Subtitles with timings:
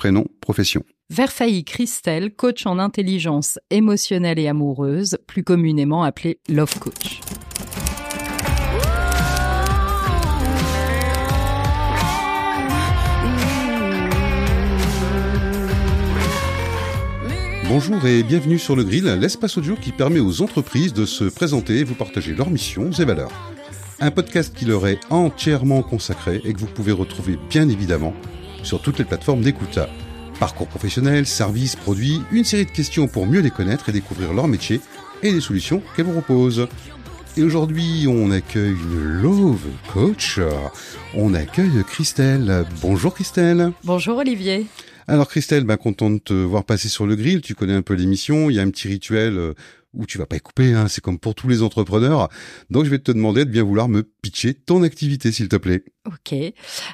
[0.00, 0.82] prénom, profession.
[1.10, 7.20] Verfaillie Christelle, coach en intelligence émotionnelle et amoureuse, plus communément appelée Love Coach.
[17.68, 21.80] Bonjour et bienvenue sur le Grill, l'espace audio qui permet aux entreprises de se présenter
[21.80, 23.52] et vous partager leurs missions et valeurs.
[24.00, 28.14] Un podcast qui leur est entièrement consacré et que vous pouvez retrouver bien évidemment
[28.62, 29.78] sur toutes les plateformes d'écoute.
[30.38, 34.48] Parcours professionnel, services, produits, une série de questions pour mieux les connaître et découvrir leur
[34.48, 34.80] métier
[35.22, 36.66] et les solutions qu'elles vous proposent.
[37.36, 40.40] Et aujourd'hui, on accueille une Love Coach.
[41.14, 42.64] On accueille Christelle.
[42.80, 43.72] Bonjour Christelle.
[43.84, 44.66] Bonjour Olivier.
[45.06, 47.40] Alors Christelle, ben, content de te voir passer sur le grill.
[47.40, 48.48] Tu connais un peu l'émission.
[48.48, 49.54] Il y a un petit rituel euh,
[49.94, 50.72] où tu vas pas y couper.
[50.72, 50.88] Hein.
[50.88, 52.28] C'est comme pour tous les entrepreneurs.
[52.70, 55.84] Donc je vais te demander de bien vouloir me pitcher ton activité, s'il te plaît.
[56.06, 56.34] Ok.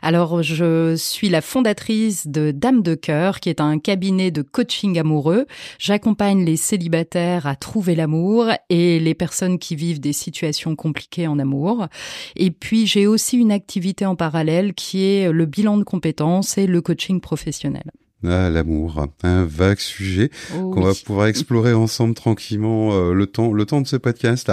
[0.02, 4.98] Alors je suis la fondatrice de Dame de cœur, qui est un cabinet de coaching
[4.98, 5.46] amoureux.
[5.78, 11.38] J'accompagne les célibataires à trouver l'amour et les personnes qui vivent des situations compliquées en
[11.38, 11.86] amour.
[12.34, 16.66] Et puis j'ai aussi une activité en parallèle qui est le bilan de compétences et
[16.66, 17.90] le coaching professionnel.
[18.24, 20.86] Ah, l'amour, un vague sujet Oh qu'on oui.
[20.86, 24.50] va pouvoir explorer ensemble tranquillement euh, le temps le temps de ce podcast.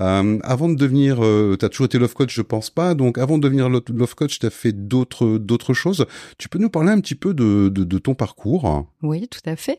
[0.00, 2.94] Euh, avant de devenir, euh, t'as toujours été love coach, je pense pas.
[2.94, 6.06] Donc avant de devenir lo- love coach, t'as fait d'autres d'autres choses.
[6.38, 8.86] Tu peux nous parler un petit peu de de, de ton parcours?
[9.02, 9.78] Oui, tout à fait.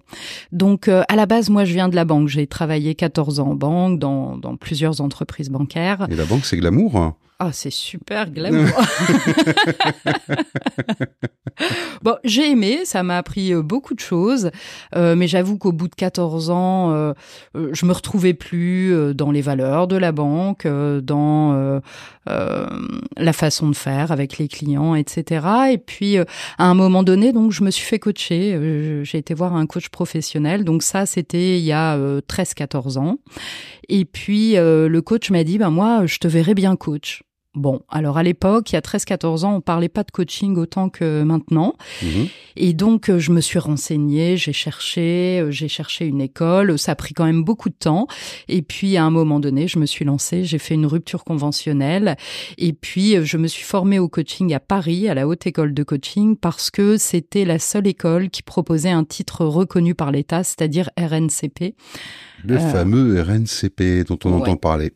[0.52, 2.28] Donc, euh, à la base, moi, je viens de la banque.
[2.28, 6.06] J'ai travaillé 14 ans en banque, dans, dans plusieurs entreprises bancaires.
[6.12, 7.16] Et la banque, c'est glamour.
[7.40, 8.68] Ah, c'est super glamour.
[12.02, 14.52] bon, j'ai aimé, ça m'a appris euh, beaucoup de choses,
[14.96, 17.14] euh, mais j'avoue qu'au bout de 14 ans, euh,
[17.56, 21.82] euh, je me retrouvais plus euh, dans les valeurs de la banque, dans
[22.30, 22.68] euh,
[23.18, 25.46] la façon de faire avec les clients, etc.
[25.72, 26.26] Et puis, à
[26.58, 29.02] un moment donné, donc, je me suis fait coacher.
[29.04, 30.64] J'ai été voir un coach professionnel.
[30.64, 33.18] Donc ça, c'était il y a euh, 13-14 ans.
[33.90, 37.24] Et puis, le coach m'a dit, ben moi, je te verrai bien coach.
[37.54, 40.88] Bon, alors à l'époque, il y a 13-14 ans, on parlait pas de coaching autant
[40.88, 41.76] que maintenant.
[42.02, 42.28] Mhm.
[42.56, 46.80] Et donc, euh, je me suis renseignée, j'ai cherché, euh, j'ai cherché une école.
[46.80, 48.08] Ça a pris quand même beaucoup de temps.
[48.48, 52.16] Et puis, à un moment donné, je me suis lancée, j'ai fait une rupture conventionnelle.
[52.58, 55.74] Et puis, euh, je me suis formée au coaching à Paris, à la Haute École
[55.74, 60.44] de Coaching, parce que c'était la seule école qui proposait un titre reconnu par l'État,
[60.44, 61.76] c'est-à-dire RNCP.
[62.44, 64.42] Le Euh, fameux RNCP dont on ouais.
[64.42, 64.94] entend parler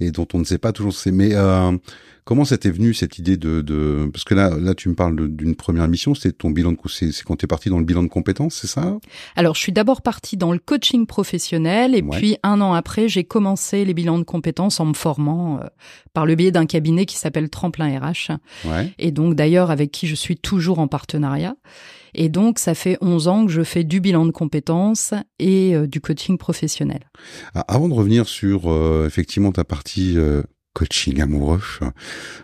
[0.00, 1.10] et dont on ne sait pas toujours c'est.
[1.12, 1.76] Mais euh,
[2.24, 5.28] comment ça t'est venu cette idée de, de parce que là là tu me parles
[5.30, 8.08] d'une première mission, c'est ton bilan de c'est quand t'es parti dans le bilan de
[8.08, 8.98] compétences, c'est ça?
[9.36, 12.16] Alors, je suis d'abord partie dans le coaching professionnel et Ouais.
[12.18, 15.66] puis un an après, j'ai commencé les bilans de compétences en me formant euh,
[16.12, 18.32] par le biais d'un cabinet qui s'appelle Tremplin RH
[18.66, 18.92] Ouais.
[18.98, 21.56] et donc d'ailleurs avec qui je suis toujours en partenariat.
[22.16, 25.86] Et donc, ça fait 11 ans que je fais du bilan de compétences et euh,
[25.86, 27.00] du coaching professionnel.
[27.54, 31.60] Ah, Avant de revenir sur euh, effectivement ta partie euh, coaching amoureux,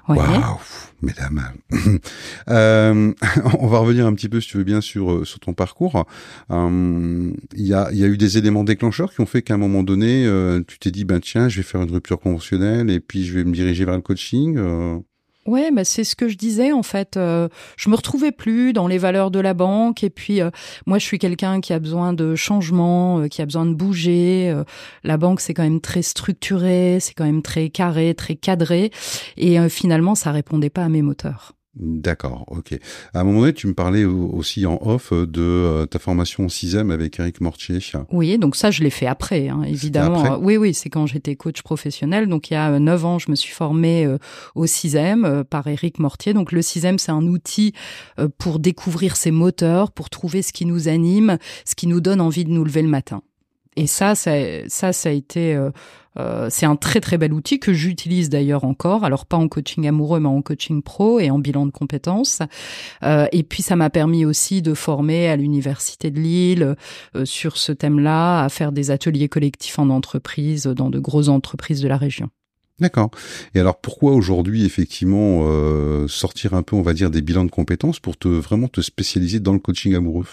[0.09, 0.17] Ouais.
[0.19, 0.59] waouh,
[1.03, 1.43] mesdames,
[2.49, 3.13] Euh,
[3.61, 6.05] on va revenir un petit peu si tu veux bien sur euh, sur ton parcours.
[6.51, 9.59] Euh, Il y a y a eu des éléments déclencheurs qui ont fait qu'à un
[9.59, 13.01] moment donné, euh, tu t'es dit ben tiens, je vais faire une rupture conventionnelle et
[13.01, 14.57] puis je vais me diriger vers le coaching.
[15.45, 17.17] Ouais, bah c'est ce que je disais en fait.
[17.17, 20.51] Euh, je me retrouvais plus dans les valeurs de la banque et puis euh,
[20.87, 24.51] moi je suis quelqu'un qui a besoin de changement, euh, qui a besoin de bouger.
[24.55, 24.63] Euh,
[25.03, 28.93] la banque c'est quand même très structuré, c'est quand même très carré, très cadré
[29.37, 31.55] et euh, finalement ça répondait pas à mes moteurs.
[31.75, 32.79] D'accord, ok.
[33.15, 35.99] À un moment donné, tu me parlais au- aussi en off euh, de euh, ta
[35.99, 37.79] formation en sixième avec Eric Mortier.
[38.13, 40.19] Oui, donc ça je l'ai fait après, hein, évidemment.
[40.21, 42.29] après Euh, oui, oui, c'est quand j'étais coach professionnel.
[42.29, 44.19] Donc il y a euh, neuf ans, je me suis formée euh,
[44.55, 46.35] au CISEM euh, par Éric Mortier.
[46.35, 47.73] Donc le CISEM, c'est un outil
[48.19, 52.21] euh, pour découvrir ses moteurs, pour trouver ce qui nous anime, ce qui nous donne
[52.21, 53.23] envie de nous lever le matin.
[53.77, 54.33] Et ça, ça,
[54.69, 55.71] ça, ça a été, euh,
[56.19, 59.05] euh, c'est un très très bel outil que j'utilise d'ailleurs encore.
[59.05, 62.41] Alors pas en coaching amoureux, mais en coaching pro et en bilan de compétences.
[63.03, 66.77] Euh, et puis ça m'a permis aussi de former à l'université de Lille
[67.17, 71.81] euh, sur ce thème-là, à faire des ateliers collectifs en entreprise dans de grosses entreprises
[71.81, 72.31] de la région.
[72.81, 73.11] D'accord.
[73.55, 77.51] Et alors pourquoi aujourd'hui effectivement euh, sortir un peu, on va dire, des bilans de
[77.51, 80.25] compétences pour te vraiment te spécialiser dans le coaching amoureux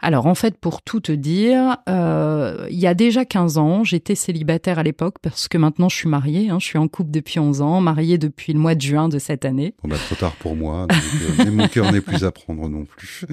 [0.00, 4.14] Alors en fait, pour tout te dire, euh, il y a déjà 15 ans, j'étais
[4.14, 7.40] célibataire à l'époque parce que maintenant je suis mariée, hein, je suis en couple depuis
[7.40, 9.74] 11 ans, mariée depuis le mois de juin de cette année.
[9.82, 12.68] Bon bah trop tard pour moi, donc, euh, mais mon cœur n'est plus à prendre
[12.68, 13.26] non plus.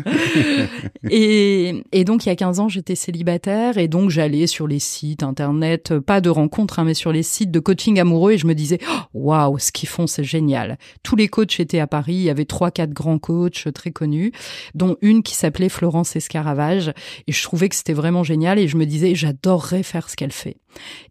[1.09, 4.79] Et, et donc il y a 15 ans, j'étais célibataire et donc j'allais sur les
[4.79, 8.47] sites internet, pas de rencontres, hein, mais sur les sites de coaching amoureux et je
[8.47, 10.77] me disais oh, waouh, ce qu'ils font c'est génial.
[11.03, 14.31] Tous les coachs étaient à Paris, il y avait trois quatre grands coachs très connus,
[14.75, 16.93] dont une qui s'appelait Florence Escaravage
[17.27, 20.31] et je trouvais que c'était vraiment génial et je me disais j'adorerais faire ce qu'elle
[20.31, 20.57] fait.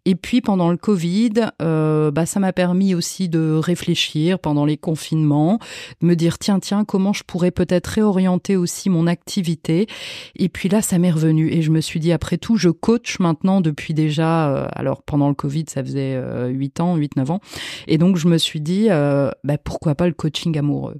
[0.05, 4.77] Et puis pendant le Covid, euh, bah ça m'a permis aussi de réfléchir pendant les
[4.77, 5.59] confinements,
[6.01, 9.87] de me dire tiens tiens comment je pourrais peut-être réorienter aussi mon activité.
[10.35, 13.19] Et puis là ça m'est revenu et je me suis dit après tout je coach
[13.19, 17.31] maintenant depuis déjà euh, alors pendant le Covid ça faisait euh, 8 ans, 8 9
[17.31, 17.39] ans
[17.87, 20.99] et donc je me suis dit euh, bah, pourquoi pas le coaching amoureux?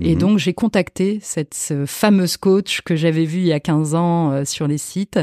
[0.00, 0.20] Et mhm.
[0.20, 4.44] donc j'ai contacté cette fameuse coach que j'avais vue il y a 15 ans euh,
[4.44, 5.18] sur les sites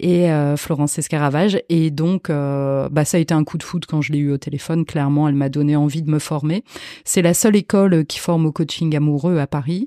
[0.00, 3.86] et euh, Florence Escaravage et donc euh, bah ça a été un coup de foudre
[3.88, 6.64] quand je l'ai eu au téléphone clairement elle m'a donné envie de me former.
[7.04, 9.86] C'est la seule école qui forme au coaching amoureux à Paris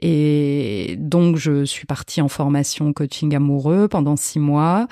[0.00, 4.86] et donc je suis partie en formation coaching amoureux pendant six mois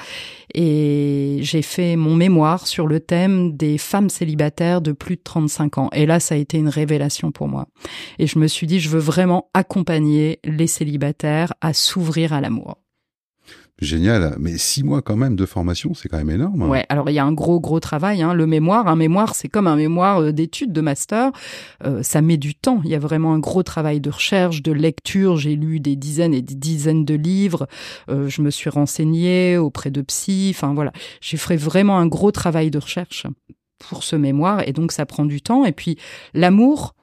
[0.54, 5.78] et j'ai fait mon mémoire sur le thème des femmes célibataires de plus de 35
[5.78, 7.66] ans et là ça a été une révélation pour moi.
[8.18, 12.78] Et je me suis dit, je veux vraiment accompagner les célibataires à s'ouvrir à l'amour.
[13.80, 16.62] Génial, mais six mois quand même de formation, c'est quand même énorme.
[16.70, 18.22] Ouais, alors il y a un gros gros travail.
[18.22, 18.32] Hein.
[18.32, 21.32] Le mémoire, un mémoire, c'est comme un mémoire euh, d'études de master.
[21.84, 22.80] Euh, ça met du temps.
[22.84, 25.36] Il y a vraiment un gros travail de recherche, de lecture.
[25.36, 27.66] J'ai lu des dizaines et des dizaines de livres.
[28.08, 30.52] Euh, je me suis renseignée auprès de psy.
[30.54, 33.26] Enfin voilà, j'ai fait vraiment un gros travail de recherche
[33.80, 35.64] pour ce mémoire et donc ça prend du temps.
[35.64, 35.98] Et puis
[36.32, 36.94] l'amour,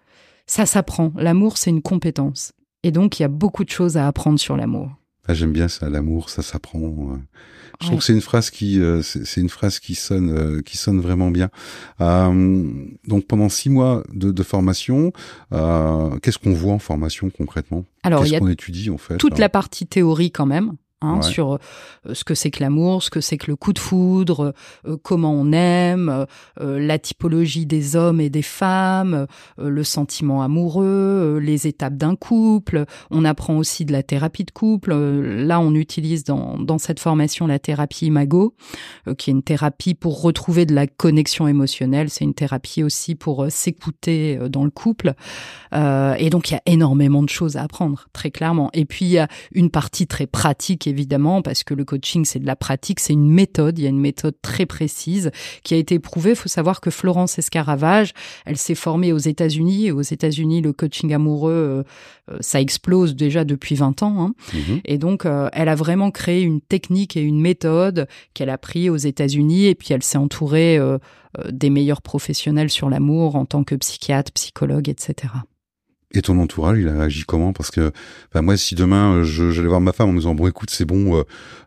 [0.46, 1.12] ça s'apprend.
[1.16, 2.54] L'amour, c'est une compétence.
[2.84, 4.90] Et donc, il y a beaucoup de choses à apprendre sur l'amour.
[5.28, 7.20] Ah, j'aime bien ça, l'amour, ça s'apprend.
[7.82, 10.78] Je trouve que c'est une phrase qui, euh, c'est une phrase qui sonne, euh, qui
[10.78, 11.50] sonne vraiment bien.
[12.00, 12.72] Euh,
[13.08, 15.12] donc pendant six mois de, formation,
[15.52, 17.86] qu'est-ce qu'on voit en formation concrètement?
[18.04, 19.18] Alors, qu'est-ce qu'on étudie en fait?
[19.18, 20.74] Toute la partie théorie quand même.
[21.04, 23.80] Hein, sur euh, ce que c'est que l'amour, ce que c'est que le coup de
[23.80, 24.54] foudre,
[24.88, 26.28] euh, comment on aime,
[26.60, 29.26] euh, la typologie des hommes et des femmes,
[29.58, 32.86] le sentiment amoureux, les étapes d'un couple.
[33.10, 34.94] On apprend aussi de la thérapie de couple.
[34.94, 38.54] là, on utilise dans, dans cette formation la thérapie Imago,
[39.18, 42.12] qui est une thérapie pour retrouver de la connexion émotionnelle.
[42.12, 45.14] C'est une thérapie aussi pour s'écouter dans le couple.
[45.74, 48.70] et donc, il y a énormément de choses à apprendre, très clairement.
[48.74, 52.40] Et puis, il y a une partie très pratique évidemment, parce que le coaching, c'est
[52.40, 53.80] de la pratique, c'est une méthode.
[53.80, 55.32] Il y a une méthode très précise
[55.64, 56.32] qui a été prouvée.
[56.32, 58.14] Il faut savoir que Florence Escaravage,
[58.46, 59.88] elle s'est formée aux États-Unis.
[59.88, 61.84] Et aux États-Unis, le coaching amoureux,
[62.30, 64.24] euh, ça explose déjà depuis 20 ans.
[64.24, 64.34] Hein.
[64.54, 64.82] Mhm.
[64.86, 68.90] Et donc, euh, elle a vraiment créé une technique et une méthode qu'elle a pris
[68.90, 69.66] aux États-Unis.
[69.66, 70.98] Et puis, elle s'est entourée euh,
[71.50, 75.34] des meilleurs professionnels sur l'amour en tant que psychiatre, psychologue, etc.
[76.14, 77.54] Et ton entourage, il a réagi comment?
[77.54, 77.92] Parce que
[78.34, 80.84] bah, moi, si demain euh, j'allais voir ma femme en me disant bon, écoute, c'est
[80.84, 81.24] bon, euh,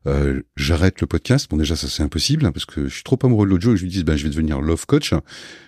[0.07, 1.51] euh, j'arrête le podcast.
[1.51, 3.77] Bon, déjà ça c'est impossible hein, parce que je suis trop amoureux de l'audio et
[3.77, 5.15] je lui dis ben je vais devenir love coach.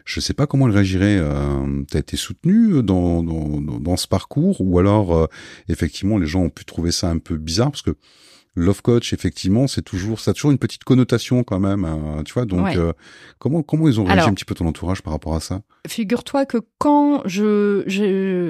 [0.04, 1.18] Je sais pas comment elle réagirait.
[1.18, 5.28] Euh, T'as été soutenu dans, dans, dans ce parcours ou alors
[5.68, 7.96] effectivement les gens ont pu trouver ça un peu bizarre parce que
[8.56, 12.32] love coach, effectivement, c'est toujours, ça a toujours une petite connotation quand même, hein, tu
[12.32, 12.46] vois.
[12.46, 12.92] Donc, euh,
[13.38, 15.60] comment comment ils ont réagi un petit peu ton entourage par rapport à ça?
[15.86, 17.84] Figure-toi que quand je,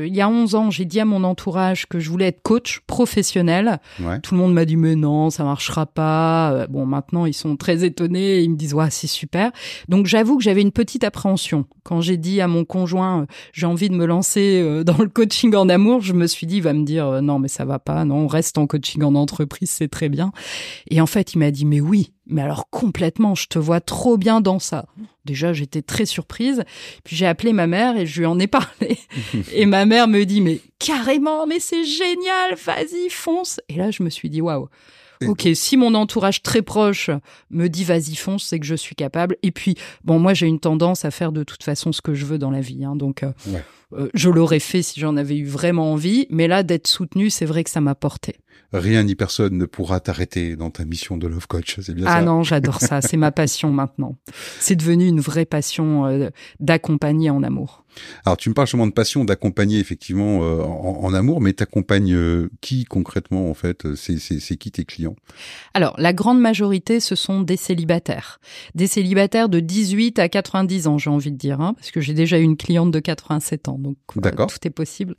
[0.07, 2.81] il y a 11 ans, j'ai dit à mon entourage que je voulais être coach
[2.87, 3.81] professionnel.
[4.23, 6.53] Tout le monde m'a dit mais non, ça marchera pas.
[6.53, 9.51] Euh, bon, maintenant ils sont très étonnés, ils me disent ouais, c'est super.
[9.89, 13.67] Donc j'avoue que j'avais une petite appréhension quand j'ai dit à mon conjoint euh, j'ai
[13.67, 16.01] envie de me lancer dans le coaching en amour.
[16.01, 18.27] Je me suis dit il va me dire non mais ça va pas, non, on
[18.29, 20.31] reste en coaching en entreprise, c'est très bien.
[20.91, 24.19] Et en fait, il m'a dit, mais oui, mais alors complètement, je te vois trop
[24.19, 24.85] bien dans ça.
[25.25, 26.65] Déjà, j'étais très surprise.
[27.03, 28.99] Puis j'ai appelé ma mère et je lui en ai parlé.
[29.55, 33.59] et ma mère me dit, mais carrément, mais c'est génial, vas-y, fonce.
[33.71, 34.69] Et là, je me suis dit, waouh.
[35.25, 37.09] Ok, si mon entourage très proche
[37.49, 39.39] me dit vas-y fonce, c'est que je suis capable.
[39.43, 39.75] Et puis
[40.05, 42.51] bon, moi j'ai une tendance à faire de toute façon ce que je veux dans
[42.51, 43.33] la vie, hein, donc euh,
[43.93, 46.27] euh, je l'aurais fait si j'en avais eu vraiment envie.
[46.31, 48.37] Mais là, d'être soutenu, c'est vrai que ça m'a porté
[48.73, 51.79] rien ni personne ne pourra t'arrêter dans ta mission de love coach.
[51.81, 52.17] C'est bien ah ça.
[52.19, 53.01] Ah non, j'adore ça.
[53.01, 54.17] C'est ma passion maintenant.
[54.61, 56.29] C'est devenu une vraie passion euh,
[56.61, 57.85] d'accompagner en amour.
[58.27, 62.51] Alors tu me parles justement de passion d'accompagner effectivement euh, en, amour, mais t'accompagnes euh,
[62.61, 65.17] qui concrètement en fait C'est qui tes clients?
[65.73, 68.39] Alors la grande majorité ce sont des célibataires,
[68.75, 72.13] des célibataires de 18 à 90 ans, j'ai envie de dire, hein, parce que j'ai
[72.13, 74.21] déjà eu une cliente de 87 ans, donc tout
[74.67, 75.15] est possible.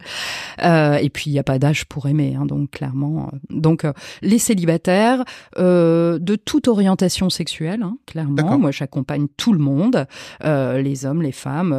[0.60, 4.40] et puis il n'y a pas d'âge pour aimer, hein, donc clairement donc euh, les
[4.40, 5.24] célibataires
[5.58, 8.58] euh, de toute orientation sexuelle, hein, clairement.
[8.58, 10.06] Moi, j'accompagne tout le monde,
[10.44, 11.70] euh, les hommes, les femmes,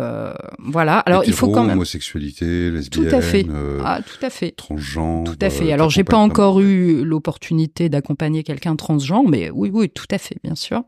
[0.58, 0.98] voilà voilà.
[1.00, 3.44] Alors il faut quand même homosexualité, lesbienne, tout à fait,
[3.84, 5.24] ah, tout à fait, transgenre.
[5.24, 5.72] Tout à fait.
[5.72, 10.36] Alors j'ai pas encore eu l'opportunité d'accompagner quelqu'un transgenre, mais oui, oui, tout à fait,
[10.44, 10.84] bien sûr.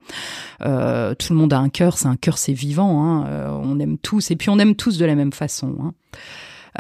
[0.63, 3.05] Euh, tout le monde a un cœur, c'est un cœur, c'est vivant.
[3.05, 3.27] Hein.
[3.27, 5.77] Euh, on aime tous, et puis on aime tous de la même façon.
[5.83, 5.95] Hein.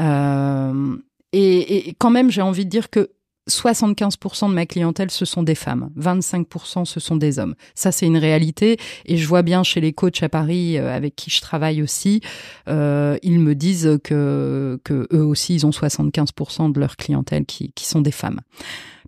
[0.00, 0.97] Euh,
[1.33, 3.11] et, quand même, j'ai envie de dire que
[3.49, 5.90] 75% de ma clientèle, ce sont des femmes.
[5.99, 7.54] 25%, ce sont des hommes.
[7.75, 8.78] Ça, c'est une réalité.
[9.07, 12.21] Et je vois bien chez les coachs à Paris euh, avec qui je travaille aussi,
[12.69, 17.87] euh, ils me disent que, eux aussi, ils ont 75% de leur clientèle qui, qui
[17.87, 18.40] sont des femmes.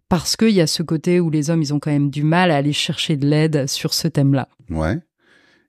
[0.08, 2.50] Parce qu'il y a ce côté où les hommes, ils ont quand même du mal
[2.50, 4.48] à aller chercher de l'aide sur ce thème-là.
[4.68, 4.98] Ouais.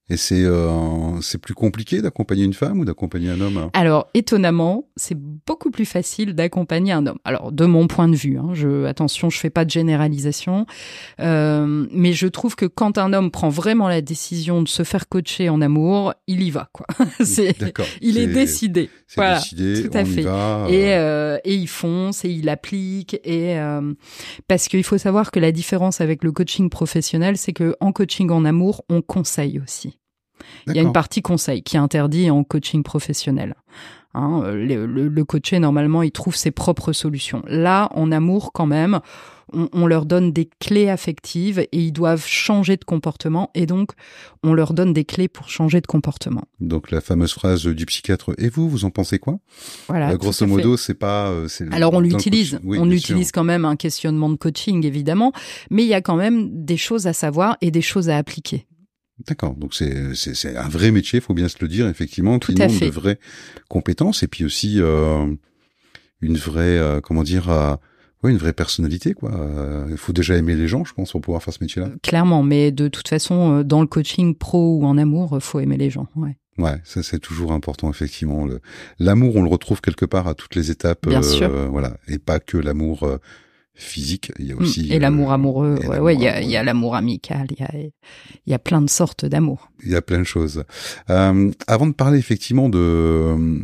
[0.10, 4.10] Et c'est euh, c'est plus compliqué d'accompagner une femme ou d'accompagner un homme Alors?
[4.13, 7.19] Étonnamment, c'est beaucoup plus facile d'accompagner un homme.
[7.24, 10.65] Alors de mon point de vue, hein, je attention, je fais pas de généralisation,
[11.22, 15.07] euh, mais je trouve que quand un homme prend vraiment la décision de se faire
[15.07, 16.86] coacher en amour, il y va quoi.
[17.24, 17.55] c'est
[18.01, 18.89] il est, décidé.
[19.15, 20.24] voilà, décidé, tout à fait.
[20.24, 23.93] Va, et euh, et il fonce et il applique et euh,
[24.50, 28.29] parce qu'il faut savoir que la différence avec le coaching professionnel, c'est que en coaching
[28.31, 29.92] en amour, on conseille aussi.
[30.67, 33.55] Il y a une partie conseil qui est interdit en coaching professionnel.
[34.15, 37.41] Hein, le, le, coaché, normalement, il trouve ses propres solutions.
[37.48, 39.00] Là, en amour, quand même,
[39.51, 43.50] on, on, leur donne des clés affectives et ils doivent changer de comportement.
[43.55, 43.93] Et donc,
[44.43, 46.43] on leur donne des clés pour changer de comportement.
[46.60, 49.39] Donc, la fameuse phrase du psychiatre, et vous, vous en pensez quoi?
[49.88, 50.12] Voilà.
[50.12, 51.29] Euh, grosso modo, c'est pas.
[51.29, 52.60] Euh, Alors, on l'utilise.
[52.63, 55.34] on utilise quand même un questionnement de coaching, évidemment.
[55.72, 58.67] Mais il y a quand même des choses à savoir et des choses à appliquer.
[59.27, 59.55] D'accord.
[59.55, 62.89] Donc c'est c'est un vrai métier, faut bien se le dire effectivement, qui demande de
[62.89, 63.20] vraies
[63.70, 65.25] compétences et puis aussi euh,
[66.22, 67.75] une vraie euh, comment dire euh,
[68.24, 69.32] ouais, une vraie personnalité quoi.
[69.89, 71.89] Il faut déjà aimer les gens, je pense, pour pouvoir faire ce métier-là.
[72.01, 75.89] Clairement, mais de toute façon, dans le coaching pro ou en amour, faut aimer les
[75.89, 76.08] gens.
[76.15, 76.38] Ouais.
[76.60, 78.48] Ouais, ça c'est toujours important effectivement.
[79.00, 81.50] L'amour, on le retrouve quelque part à toutes les étapes, Bien sûr.
[81.72, 83.08] voilà, et pas que l'amour
[83.75, 84.32] physique.
[84.39, 84.60] Il y a mm.
[84.60, 85.80] aussi et l'amour euh, amoureux.
[85.88, 87.48] ouais, ouais, il y a, y a l'amour amical.
[87.51, 89.72] Il y a, il y a plein de sortes d'amour.
[89.84, 90.63] Il y a plein de choses.
[91.10, 93.60] Euh, avant de parler effectivement de euh,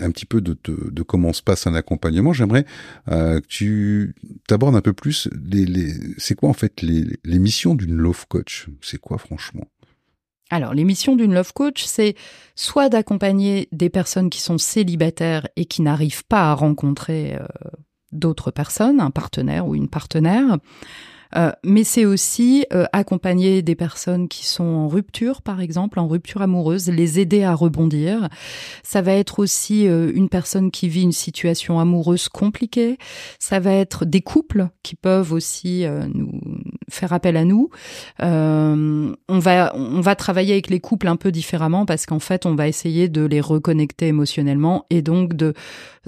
[0.00, 2.64] un petit peu de, de, de, comment se passe un accompagnement, j'aimerais
[3.08, 4.14] euh, que tu
[4.46, 8.26] t'abordes un peu plus les, les c'est quoi en fait les, les missions d'une love
[8.28, 8.68] coach?
[8.80, 9.66] C'est quoi franchement?
[10.50, 12.14] Alors, les missions d'une love coach, c'est
[12.54, 17.46] soit d'accompagner des personnes qui sont célibataires et qui n'arrivent pas à rencontrer euh,
[18.12, 20.58] d'autres personnes, un partenaire ou une partenaire.
[21.36, 26.08] Euh, mais c'est aussi euh, accompagner des personnes qui sont en rupture, par exemple, en
[26.08, 28.28] rupture amoureuse, les aider à rebondir.
[28.82, 32.98] Ça va être aussi euh, une personne qui vit une situation amoureuse compliquée.
[33.38, 35.84] Ça va être des couples qui peuvent aussi
[36.14, 36.30] nous
[36.88, 37.70] faire appel à nous.
[38.20, 42.54] on va on va travailler avec les couples un peu différemment parce qu'en fait, on
[42.54, 45.54] va essayer de les reconnecter émotionnellement et donc de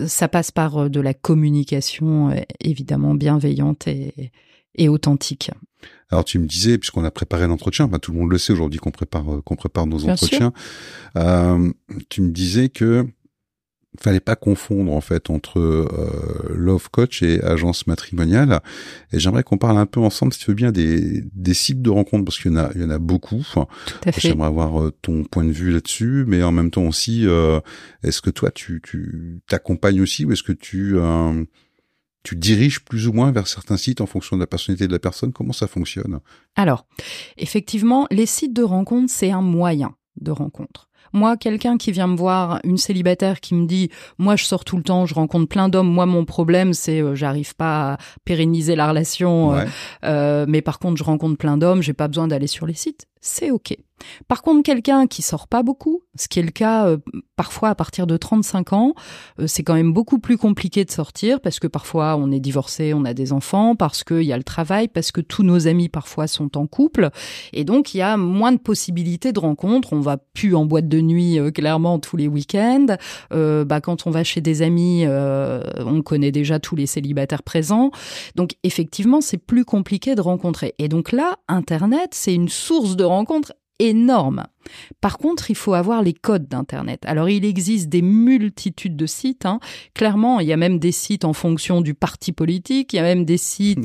[0.06, 4.32] ça passe par de la communication évidemment bienveillante et
[4.76, 5.50] et authentique.
[6.10, 8.90] Alors tu me disais, puisqu'on a préparé l'entretien, tout le monde le sait aujourd'hui qu'on
[8.90, 10.52] prépare euh, qu'on prépare nos entretiens.
[11.16, 11.70] Euh,
[12.08, 13.06] tu me disais que
[13.98, 18.60] fallait pas confondre en fait entre euh, love coach et agence matrimoniale.
[19.12, 21.90] Et j'aimerais qu'on parle un peu ensemble, si tu veux bien, des, des sites de
[21.90, 23.44] rencontres parce qu'il y en a il y en a beaucoup.
[24.16, 27.60] J'aimerais avoir euh, ton point de vue là-dessus, mais en même temps aussi, euh,
[28.02, 30.96] est-ce que toi tu tu t'accompagnes aussi ou est-ce que tu
[32.22, 34.98] tu diriges plus ou moins vers certains sites en fonction de la personnalité de la
[34.98, 35.32] personne?
[35.32, 36.20] Comment ça fonctionne?
[36.54, 36.86] Alors,
[37.38, 40.89] effectivement, les sites de rencontre, c'est un moyen de rencontre.
[41.12, 44.76] Moi, quelqu'un qui vient me voir, une célibataire qui me dit, moi, je sors tout
[44.76, 45.90] le temps, je rencontre plein d'hommes.
[45.90, 49.54] Moi, mon problème, c'est, euh, j'arrive pas à pérenniser la relation.
[49.54, 49.64] Euh,
[50.04, 53.06] euh, mais par contre, je rencontre plein d'hommes, j'ai pas besoin d'aller sur les sites.
[53.20, 53.76] C'est ok.
[54.28, 56.98] Par contre, quelqu'un qui sort pas beaucoup, ce qui est le cas euh,
[57.36, 58.94] parfois à partir de 35 ans,
[59.38, 62.94] euh, c'est quand même beaucoup plus compliqué de sortir parce que parfois on est divorcé,
[62.94, 65.88] on a des enfants, parce qu'il y a le travail, parce que tous nos amis
[65.88, 67.10] parfois sont en couple,
[67.52, 69.92] et donc il y a moins de possibilités de rencontres.
[69.92, 72.96] On va plus en boîte de nuit euh, clairement tous les week-ends.
[73.30, 77.90] bah quand on va chez des amis, on connaît déjà tous les célibataires présents.
[78.34, 80.74] Donc effectivement, c'est plus compliqué de rencontrer.
[80.78, 84.46] Et donc là, Internet, c'est une source de rencontres énorme.
[85.00, 87.00] Par contre, il faut avoir les codes d'Internet.
[87.06, 89.46] Alors, il existe des multitudes de sites.
[89.46, 89.58] Hein.
[89.94, 92.92] Clairement, il y a même des sites en fonction du parti politique.
[92.92, 93.78] Il y a même des sites.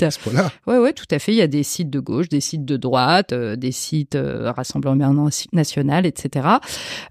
[0.67, 1.31] Ouais, ouais, tout à fait.
[1.31, 4.51] Il y a des sites de gauche, des sites de droite, euh, des sites euh,
[4.51, 6.47] Rassemblement national, etc.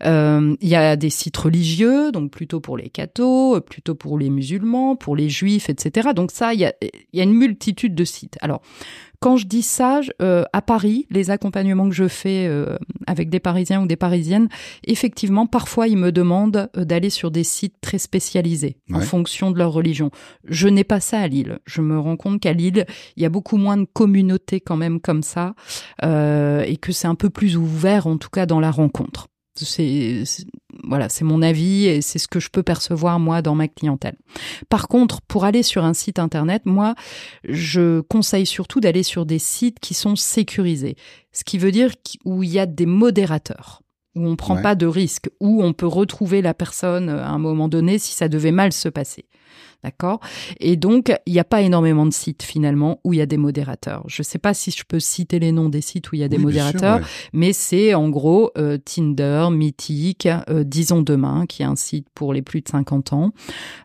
[0.04, 4.28] Euh, il y a des sites religieux, donc plutôt pour les cathos, plutôt pour les
[4.28, 6.10] musulmans, pour les juifs, etc.
[6.14, 8.36] Donc ça, il y a, il y a une multitude de sites.
[8.42, 8.60] Alors,
[9.24, 12.76] quand je dis ça, euh, à Paris, les accompagnements que je fais euh,
[13.06, 14.50] avec des Parisiens ou des Parisiennes,
[14.86, 19.56] effectivement, parfois ils me demandent euh, d'aller sur des sites très spécialisés en fonction de
[19.56, 20.10] leur religion.
[20.46, 21.58] Je n'ai pas ça à Lille.
[21.64, 22.84] Je me rends compte qu'à Lille,
[23.16, 25.54] il y a beaucoup moins de communautés quand même comme ça
[26.02, 29.28] et que c'est un peu plus ouvert, en tout cas dans la rencontre.
[29.56, 30.24] C'est
[30.82, 34.16] voilà, c'est mon avis et c'est ce que je peux percevoir moi dans ma clientèle.
[34.68, 36.94] Par contre, pour aller sur un site internet, moi,
[37.44, 40.96] je conseille surtout d'aller sur des sites qui sont sécurisés,
[41.32, 41.92] ce qui veut dire
[42.24, 43.80] où il y a des modérateurs
[44.16, 47.68] où on prend pas de risques, où on peut retrouver la personne à un moment
[47.68, 49.24] donné si ça devait mal se passer.
[49.84, 50.20] D'accord?
[50.60, 53.36] Et donc, il n'y a pas énormément de sites finalement où il y a des
[53.36, 54.02] modérateurs.
[54.06, 56.24] Je ne sais pas si je peux citer les noms des sites où il y
[56.24, 57.00] a des modérateurs,
[57.34, 62.32] mais c'est en gros euh, Tinder, Mythique, euh, Disons Demain, qui est un site pour
[62.32, 63.32] les plus de 50 ans.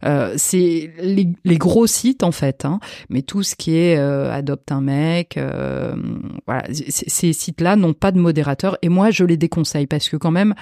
[0.06, 2.80] Euh, c'est les, gros sites en fait, hein,
[3.10, 5.38] mais tout ce qui est Adopte un mec,
[6.48, 10.32] voilà, ces sites-là n'ont pas de modérateur et moi je les déconseille parce que quand
[10.32, 10.56] même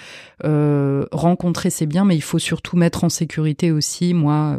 [1.11, 4.57] rencontrer c'est bien, mais il faut surtout mettre en sécurité aussi moi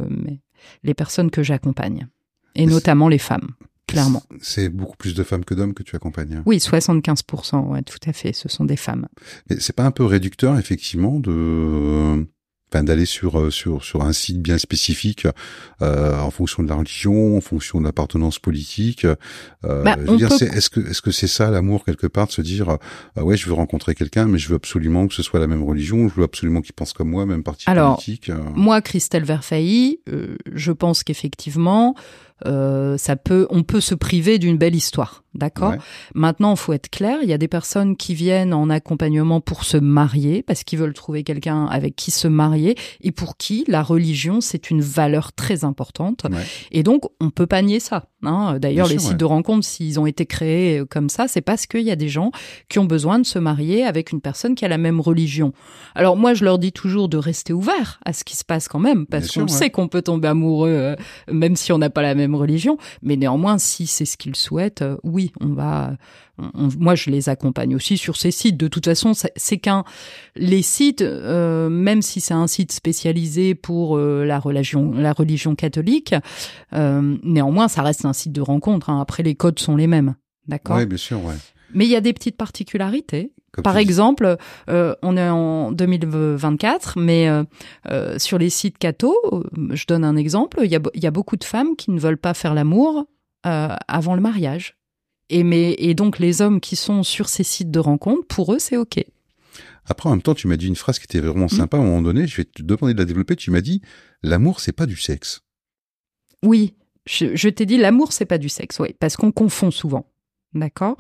[0.83, 2.07] les personnes que j'accompagne,
[2.55, 3.51] et notamment les femmes.
[3.87, 4.23] Clairement.
[4.43, 6.43] C'est beaucoup plus de femmes que d'hommes que tu accompagnes.
[6.45, 8.35] Oui, 75%, ouais, tout à fait.
[8.35, 9.09] Ce sont des femmes.
[9.49, 12.27] Mais c'est pas un peu réducteur, effectivement, de
[12.73, 15.27] enfin d'aller sur euh, sur sur un site bien spécifique
[15.81, 19.05] euh, en fonction de la religion, en fonction de l'appartenance politique.
[19.05, 22.33] Euh, bah, je veux dire, est-ce que est-ce que c'est ça l'amour quelque part de
[22.33, 22.79] se dire
[23.17, 25.63] euh, ouais je veux rencontrer quelqu'un mais je veux absolument que ce soit la même
[25.63, 28.29] religion, je veux absolument qu'il pense comme moi, même parti politique.
[28.29, 30.01] Alors moi Christelle Verfailly,
[30.53, 31.95] je pense qu'effectivement
[32.45, 35.25] ça peut on peut se priver d'une belle histoire.
[35.35, 35.75] D'accord.
[36.15, 37.19] Maintenant, il faut être clair.
[37.23, 40.95] Il y a des personnes qui viennent en accompagnement pour se marier parce qu'ils veulent
[40.95, 45.65] trouver quelqu'un avec qui se marier et pour qui la religion c'est une valeur très
[45.65, 46.27] importante.
[46.73, 48.07] Et donc, on peut pas nier ça.
[48.23, 48.59] Hein.
[48.59, 51.91] D'ailleurs, les sites de rencontres, s'ils ont été créés comme ça, c'est parce qu'il y
[51.91, 52.31] a des gens
[52.69, 55.53] qui ont besoin de se marier avec une personne qui a la même religion.
[55.95, 58.79] Alors moi, je leur dis toujours de rester ouvert à ce qui se passe quand
[58.79, 60.97] même parce qu'on sait qu'on peut tomber amoureux euh,
[61.31, 62.79] même si on n'a pas la même religion.
[63.03, 65.93] Mais néanmoins, si c'est ce qu'ils souhaitent, euh, oui on va.
[66.79, 68.57] moi, je les accompagne aussi sur ces sites.
[68.57, 69.85] De toute façon, c'est qu'un
[70.37, 75.55] les sites, euh, même si c'est un site spécialisé pour euh, la religion, la religion
[75.55, 76.15] catholique,
[76.73, 78.91] euh, néanmoins, ça reste un site de rencontre.
[78.91, 79.01] Hein.
[79.01, 80.15] Après, les codes sont les mêmes,
[80.47, 80.77] d'accord?
[80.77, 81.35] Oui, bien sûr, ouais.
[81.75, 83.33] Mais il y a des petites particularités.
[83.63, 84.37] Par exemple,
[84.69, 87.29] on est en 2024, mais
[88.17, 89.15] sur les sites catho,
[89.73, 92.19] je donne un exemple, il y a, y a beaucoup de femmes qui ne veulent
[92.19, 93.05] pas faire l'amour
[93.43, 94.78] avant le mariage.
[95.31, 98.59] Et, mais, et donc les hommes qui sont sur ces sites de rencontres, pour eux,
[98.59, 99.05] c'est OK.
[99.85, 101.51] Après, en même temps, tu m'as dit une phrase qui était vraiment mmh.
[101.51, 102.27] sympa à un moment donné.
[102.27, 103.37] Je vais te demander de la développer.
[103.37, 103.81] Tu m'as dit,
[104.23, 105.41] l'amour, c'est pas du sexe.
[106.43, 106.75] Oui,
[107.07, 110.07] je, t'ai dit, l'amour, c'est pas du sexe, oui, parce qu'on confond souvent.
[110.55, 110.97] D'accord?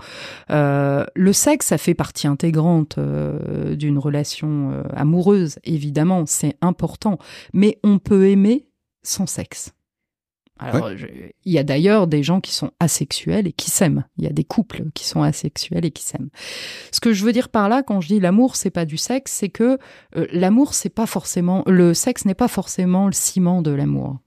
[0.50, 7.18] Euh, Le sexe, ça fait partie intégrante euh, d'une relation euh, amoureuse, évidemment, c'est important.
[7.52, 8.68] Mais on peut aimer
[9.02, 9.72] sans sexe.
[10.58, 14.04] Alors, il y a d'ailleurs des gens qui sont asexuels et qui s'aiment.
[14.16, 16.30] Il y a des couples qui sont asexuels et qui s'aiment.
[16.90, 19.32] Ce que je veux dire par là, quand je dis l'amour, c'est pas du sexe,
[19.32, 19.78] c'est que
[20.16, 24.18] euh, l'amour, c'est pas forcément, le sexe n'est pas forcément le ciment de l'amour.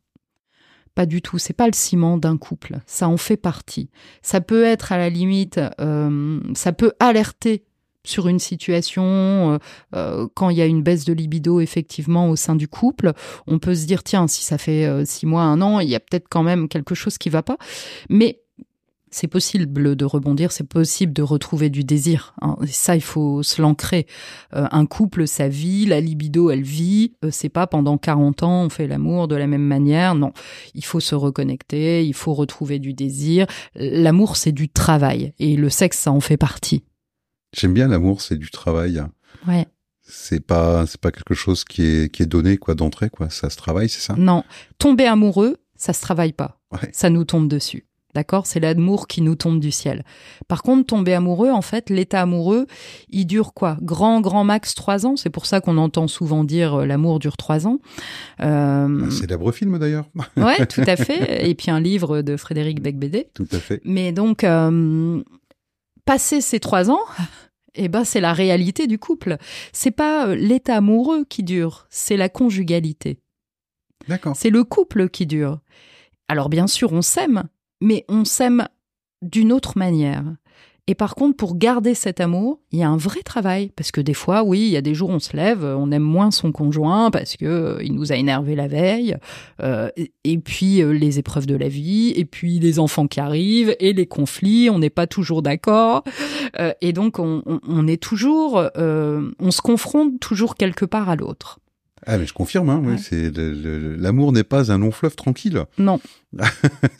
[0.95, 1.37] Pas du tout.
[1.37, 2.79] C'est pas le ciment d'un couple.
[2.85, 3.89] Ça en fait partie.
[4.21, 7.65] Ça peut être à la limite, euh, ça peut alerter
[8.03, 9.57] sur une situation, euh,
[9.95, 13.13] euh, quand il y a une baisse de libido effectivement au sein du couple,
[13.47, 15.95] on peut se dire tiens si ça fait euh, six mois, un an, il y
[15.95, 17.57] a peut-être quand même quelque chose qui va pas.
[18.09, 18.41] Mais
[19.13, 22.33] c'est possible de rebondir, c'est possible de retrouver du désir.
[22.41, 22.55] Hein.
[22.65, 24.07] Ça, il faut se l'ancrer.
[24.53, 27.11] un couple, ça vit, la libido, elle vit.
[27.29, 30.15] c'est pas pendant 40 ans, on fait l'amour de la même manière.
[30.15, 30.31] Non,
[30.75, 33.47] il faut se reconnecter, il faut retrouver du désir.
[33.75, 35.33] L'amour, c'est du travail.
[35.39, 36.85] Et le sexe, ça en fait partie.
[37.53, 39.03] J'aime bien l'amour, c'est du travail.
[39.47, 39.67] Ouais.
[40.01, 43.29] C'est pas, c'est pas quelque chose qui est, qui est donné, quoi, d'entrée, quoi.
[43.29, 44.15] Ça se travaille, c'est ça?
[44.17, 44.43] Non.
[44.77, 46.59] Tomber amoureux, ça se travaille pas.
[46.91, 47.85] Ça nous tombe dessus.
[48.13, 48.45] D'accord?
[48.45, 50.03] C'est l'amour qui nous tombe du ciel.
[50.49, 52.67] Par contre, tomber amoureux, en fait, l'état amoureux,
[53.09, 53.77] il dure quoi?
[53.81, 55.15] Grand, grand max trois ans.
[55.15, 57.79] C'est pour ça qu'on entend souvent dire euh, l'amour dure trois ans.
[58.41, 59.09] Euh...
[59.11, 60.09] C'est d'abreu film d'ailleurs.
[60.35, 61.49] ouais, tout à fait.
[61.49, 63.27] Et puis un livre de Frédéric Becbédé.
[63.33, 63.81] Tout à fait.
[63.85, 65.23] Mais donc, euh,
[66.05, 67.03] passer ces trois ans,
[67.75, 69.37] eh ben c'est la réalité du couple.
[69.73, 73.19] C'est pas euh, l'état amoureux qui dure, c'est la conjugalité.
[74.07, 74.35] D'accord.
[74.35, 75.59] C'est le couple qui dure.
[76.27, 77.43] Alors bien sûr, on s'aime,
[77.81, 78.67] mais on s'aime
[79.21, 80.23] d'une autre manière.
[80.87, 83.71] Et par contre, pour garder cet amour, il y a un vrai travail.
[83.75, 85.91] Parce que des fois, oui, il y a des jours où on se lève, on
[85.91, 89.15] aime moins son conjoint parce que euh, il nous a énervé la veille.
[89.61, 89.89] Euh,
[90.23, 93.93] et puis euh, les épreuves de la vie, et puis les enfants qui arrivent, et
[93.93, 96.03] les conflits, on n'est pas toujours d'accord.
[96.59, 101.15] Euh, et donc, on, on, on est toujours, on se confronte toujours quelque part à
[101.15, 101.60] l'autre.
[102.05, 105.63] Ah mais je confirme, hein, oui, c'est l'amour n'est pas un long fleuve tranquille.
[105.77, 105.99] Non,
[106.39, 106.47] Ça,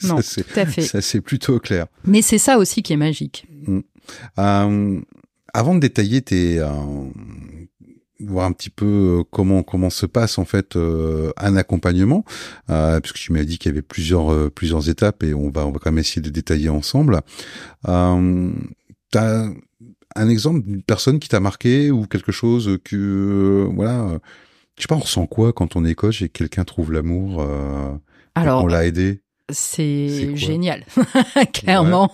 [0.08, 0.82] non, tout à fait.
[0.82, 1.86] Ça c'est plutôt clair.
[2.04, 3.46] Mais c'est ça aussi qui est magique.
[4.38, 5.00] Euh,
[5.54, 6.68] avant de détailler tes, euh,
[8.20, 8.86] voir un petit peu
[9.20, 12.24] euh, comment comment se passe en fait euh, un accompagnement,
[12.70, 15.66] euh, puisque tu m'as dit qu'il y avait plusieurs euh, plusieurs étapes et on va
[15.66, 17.20] on va quand même essayer de détailler ensemble.
[17.88, 18.50] Euh,
[19.10, 19.46] T'as
[20.16, 24.18] un exemple d'une personne qui t'a marqué ou quelque chose que voilà,
[24.78, 27.40] je sais pas, on ressent quoi quand on est coach et que quelqu'un trouve l'amour,
[27.42, 27.90] euh,
[28.34, 29.20] Alors, qu'on l'a aidé?
[29.50, 30.84] C'est génial,
[31.52, 32.10] clairement.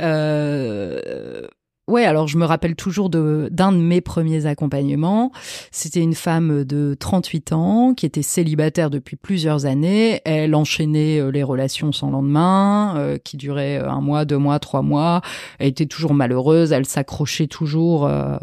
[0.00, 1.46] Euh,
[1.88, 5.32] ouais, alors je me rappelle toujours de d'un de mes premiers accompagnements.
[5.70, 10.20] C'était une femme de 38 ans qui était célibataire depuis plusieurs années.
[10.24, 14.58] Elle enchaînait euh, les relations sans lendemain, euh, qui duraient euh, un mois, deux mois,
[14.58, 15.20] trois mois.
[15.58, 16.72] Elle était toujours malheureuse.
[16.72, 18.06] Elle s'accrochait toujours.
[18.06, 18.36] euh,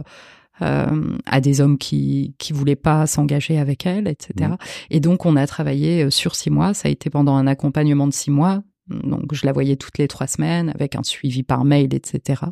[0.61, 4.49] euh, à des hommes qui qui voulaient pas s'engager avec elle, etc.
[4.51, 4.57] Mhm.
[4.89, 6.73] Et donc on a travaillé euh, sur six mois.
[6.73, 8.63] Ça a été pendant un accompagnement de six mois.
[8.89, 12.43] Donc je la voyais toutes les trois semaines avec un suivi par mail, etc.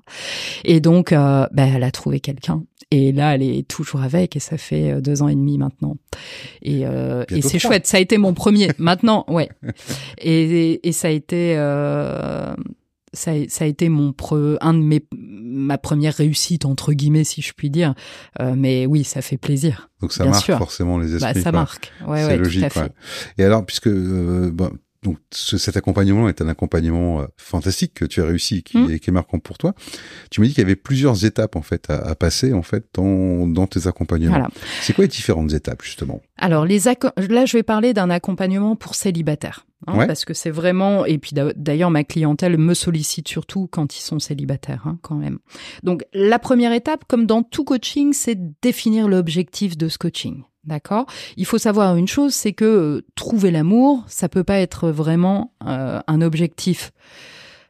[0.63, 2.63] Et donc euh, ben, elle a trouvé quelqu'un.
[2.91, 5.97] Et là elle est toujours avec et ça fait euh, deux ans et demi maintenant.
[6.61, 7.87] Et, euh, et c'est chouette.
[7.87, 8.69] Ça a été mon premier.
[8.77, 9.49] maintenant, ouais.
[10.19, 12.55] Et, et ça a été euh,
[13.17, 17.23] ça, a- ça a été mon pre, un de mes ma première réussite entre guillemets
[17.23, 17.93] si je puis dire.
[18.39, 19.89] Euh, mais oui, ça fait plaisir.
[20.01, 20.57] Donc ça bien marque sûr.
[20.57, 21.41] forcément les Bah, esprits.
[21.43, 21.59] ça quoi.
[21.59, 21.91] marque.
[22.07, 22.59] Ouais, c'est ouais, logique.
[22.61, 22.91] tout à fait.
[23.37, 24.71] Et alors, puisque euh, bon,
[25.03, 28.91] donc ce- cet accompagnement est un accompagnement euh, fantastique que tu as réussi, qui, Mm.
[28.91, 29.73] est, qui est marquant pour toi,
[30.31, 32.85] tu m'as dit qu'il y avait plusieurs étapes en fait à, à passer en fait
[32.95, 34.33] dans, dans tes accompagnements.
[34.33, 34.49] Voilà.
[34.81, 36.21] C'est quoi les différentes étapes justement?
[36.37, 36.87] Alors les
[37.29, 40.07] là, je vais parler d'un accompagnement pour célibataires, hein, Ouais.
[40.07, 44.01] parce que c'est vraiment et puis d'a- d'ailleurs ma clientèle me sollicite surtout quand ils
[44.01, 45.39] sont célibataires, hein, quand même.
[45.83, 50.43] Donc la première étape, comme dans tout coaching, c'est définir l'objectif de ce coaching.
[50.63, 51.05] D'accord?
[51.37, 55.53] Il faut savoir une chose, c'est que euh, trouver l'amour, ça peut pas être vraiment
[55.65, 56.91] euh, un objectif.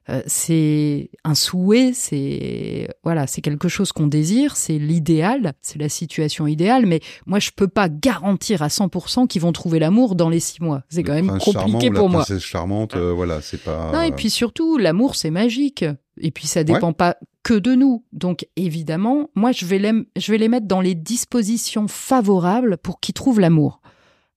[0.10, 5.90] Euh, c'est un souhait, c'est voilà, c'est quelque chose qu'on désire, c'est l'idéal, c'est la
[5.90, 10.30] situation idéale, mais moi je peux pas garantir à 100% qu'ils vont trouver l'amour dans
[10.30, 10.84] les six mois.
[10.90, 12.22] C'est quand Le même compliqué ou la pour moi.
[12.24, 13.92] princesse charmante, euh, voilà, c'est pas.
[13.94, 15.84] Non, et puis surtout, l'amour, c'est magique.
[16.20, 18.04] Et puis, ça dépend pas que de nous.
[18.12, 23.00] Donc, évidemment, moi, je vais les, je vais les mettre dans les dispositions favorables pour
[23.00, 23.82] qu'ils trouvent l'amour.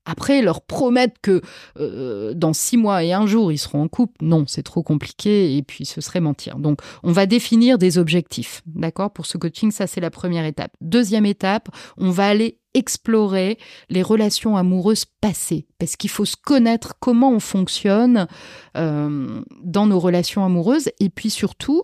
[0.04, 1.42] Après, leur promettre que
[1.78, 5.56] euh, dans six mois et un jour, ils seront en couple, non, c'est trop compliqué
[5.56, 6.56] et puis ce serait mentir.
[6.58, 9.12] Donc, on va définir des objectifs, d'accord?
[9.12, 10.72] Pour ce coaching, ça, c'est la première étape.
[10.80, 13.58] Deuxième étape, on va aller explorer
[13.88, 18.26] les relations amoureuses passées, parce qu'il faut se connaître comment on fonctionne
[18.76, 21.82] euh, dans nos relations amoureuses, et puis surtout,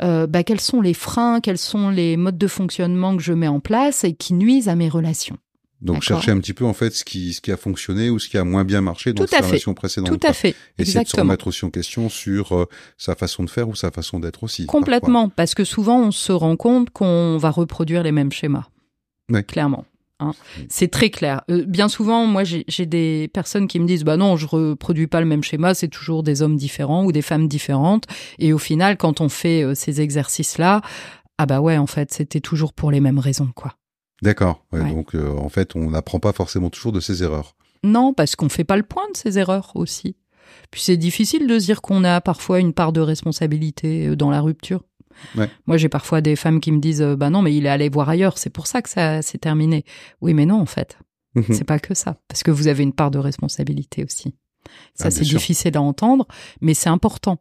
[0.00, 3.48] euh, bah, quels sont les freins, quels sont les modes de fonctionnement que je mets
[3.48, 5.38] en place et qui nuisent à mes relations.
[5.80, 8.28] Donc chercher un petit peu en fait ce qui ce qui a fonctionné ou ce
[8.28, 9.40] qui a moins bien marché dans fait.
[9.40, 10.20] relation précédente.
[10.20, 13.50] Tout à fait, Essayer de se remettre aussi en question sur euh, sa façon de
[13.50, 14.66] faire ou sa façon d'être aussi.
[14.66, 18.66] Complètement, parce que souvent on se rend compte qu'on va reproduire les mêmes schémas.
[19.30, 19.44] Ouais.
[19.44, 19.84] Clairement.
[20.18, 20.32] hein.
[20.68, 21.42] C'est très clair.
[21.48, 25.06] Euh, bien souvent, moi, j'ai j'ai des personnes qui me disent, bah non, je reproduis
[25.06, 28.04] pas le même schéma, c'est toujours des hommes différents ou des femmes différentes.
[28.40, 30.80] Et au final, quand on fait euh, ces exercices-là,
[31.38, 33.74] ah bah ouais, en fait, c'était toujours pour les mêmes raisons, quoi.
[34.22, 34.64] D'accord.
[34.72, 34.90] Ouais, Ouais.
[34.90, 37.54] Donc euh, en fait, on n'apprend pas forcément toujours de ses erreurs.
[37.84, 40.16] Non, parce qu'on fait pas le point de ces erreurs aussi.
[40.70, 44.30] Puis c'est difficile de se dire qu'on a parfois une part de responsabilité euh, dans
[44.30, 44.82] la rupture.
[45.36, 45.50] Ouais.
[45.66, 47.88] Moi, j'ai parfois des femmes qui me disent euh, bah non, mais il est allé
[47.88, 49.84] voir ailleurs, c'est pour ça que ça s'est terminé.
[50.20, 50.98] Oui, mais non, en fait,
[51.50, 54.34] c'est pas que ça, parce que vous avez une part de responsabilité aussi.
[54.94, 56.26] Ça, Ah, c'est difficile à entendre,
[56.60, 57.38] mais c'est important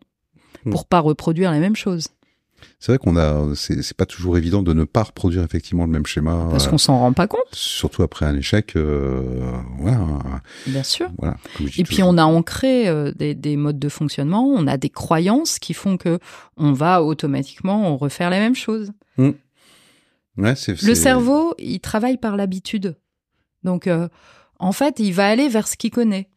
[0.66, 0.72] Hmm.
[0.72, 2.08] pour pas reproduire la même chose,
[2.80, 6.06] C'est vrai qu'on a, c'est pas toujours évident de ne pas reproduire effectivement le même
[6.06, 8.76] schéma, parce euh, qu'on s'en rend pas compte, surtout après un échec.
[8.76, 10.00] Euh, voilà,
[10.67, 11.10] bien sûr.
[11.17, 11.38] voilà.
[11.78, 15.60] Et puis on a ancré euh, des, des modes de fonctionnement, on a des croyances
[15.60, 16.20] qui font que
[16.58, 18.91] on va automatiquement refaire la même chose.
[20.38, 22.96] Ouais, c'est- Le cerveau, il travaille par l'habitude.
[23.63, 24.08] Donc, euh,
[24.60, 26.30] en fait, il va aller vers ce qu'il connaît.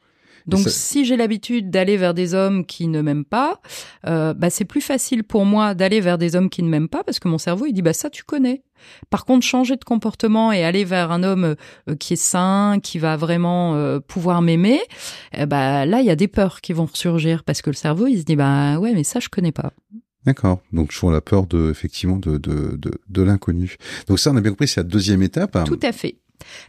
[0.47, 3.61] Donc, si j'ai l'habitude d'aller vers des hommes qui ne m'aiment pas,
[4.07, 7.05] euh, bah, c'est plus facile pour moi d'aller vers des hommes qui ne m'aiment pas
[7.05, 8.63] parce que mon cerveau, il dit, bah, ça, tu connais.
[9.11, 11.57] Par contre, changer de comportement et aller vers un homme
[11.89, 14.81] euh, qui est sain, qui va vraiment euh, pouvoir m'aimer,
[15.37, 18.07] eh bah, là, il y a des peurs qui vont ressurgir parce que le cerveau,
[18.07, 19.73] il se dit, bah, ouais, mais ça, je connais pas.
[20.27, 20.61] D'accord.
[20.73, 23.77] Donc toujours la peur de effectivement de de de, de l'inconnu.
[24.07, 25.57] Donc ça, on a bien compris, c'est la deuxième étape.
[25.65, 26.17] Tout à fait.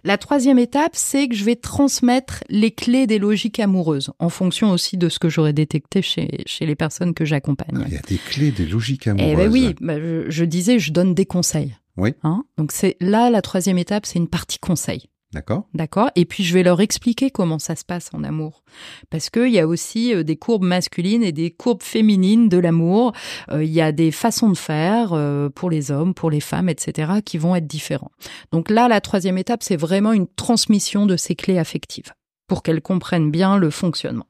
[0.04, 4.72] La troisième étape, c'est que je vais transmettre les clés des logiques amoureuses, en fonction
[4.72, 7.78] aussi de ce que j'aurais détecté chez, chez les personnes que j'accompagne.
[7.78, 9.32] Ah, il y a des clés des logiques amoureuses.
[9.32, 11.76] Eh ben oui, bah, je, je, disais, je donne des conseils.
[11.98, 12.14] Oui.
[12.24, 12.44] Hein?
[12.58, 15.08] Donc c'est là la troisième étape, c'est une partie conseil.
[15.34, 15.66] D'accord.
[15.74, 16.10] D'accord.
[16.16, 18.64] Et puis je vais leur expliquer comment ça se passe en amour,
[19.10, 23.14] parce qu'il y a aussi euh, des courbes masculines et des courbes féminines de l'amour.
[23.50, 26.68] Euh, il y a des façons de faire euh, pour les hommes, pour les femmes,
[26.68, 28.12] etc., qui vont être différents.
[28.52, 32.14] Donc là, la troisième étape, c'est vraiment une transmission de ces clés affectives
[32.48, 34.28] pour qu'elles comprennent bien le fonctionnement.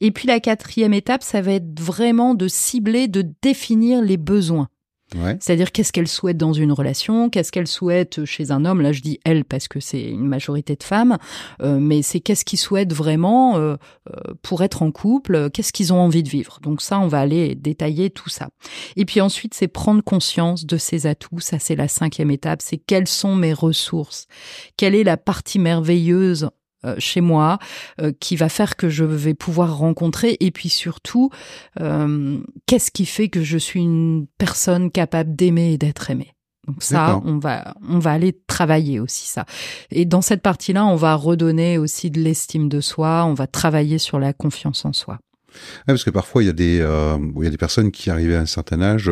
[0.00, 4.68] Et puis la quatrième étape, ça va être vraiment de cibler, de définir les besoins.
[5.40, 8.80] C'est-à-dire qu'est-ce qu'elle souhaite dans une relation, qu'est-ce qu'elle souhaite chez un homme?
[8.80, 11.18] Là, je dis elle parce que c'est une majorité de femmes,
[11.62, 13.76] euh, mais c'est qu'est-ce qu'ils souhaitent vraiment euh,
[14.10, 16.58] euh, pour être en couple, qu'est-ce qu'ils ont envie de vivre?
[16.62, 18.48] Donc ça, on va aller détailler tout ça.
[18.96, 21.40] Et puis ensuite, c'est prendre conscience de ses atouts.
[21.40, 22.62] Ça, c'est la cinquième étape.
[22.62, 24.26] C'est quelles sont mes ressources,
[24.76, 26.48] quelle est la partie merveilleuse
[26.98, 27.58] chez moi,
[28.00, 31.30] euh, qui va faire que je vais pouvoir rencontrer, et puis surtout,
[31.80, 36.34] euh, qu'est-ce qui fait que je suis une personne capable d'aimer et d'être aimée?
[36.68, 39.46] Donc ça, on va on va aller travailler aussi ça.
[39.90, 43.98] Et dans cette partie-là, on va redonner aussi de l'estime de soi, on va travailler
[43.98, 45.18] sur la confiance en soi.
[45.52, 48.10] Ouais, parce que parfois il y a des euh, il y a des personnes qui
[48.10, 49.10] arrivées à un certain âge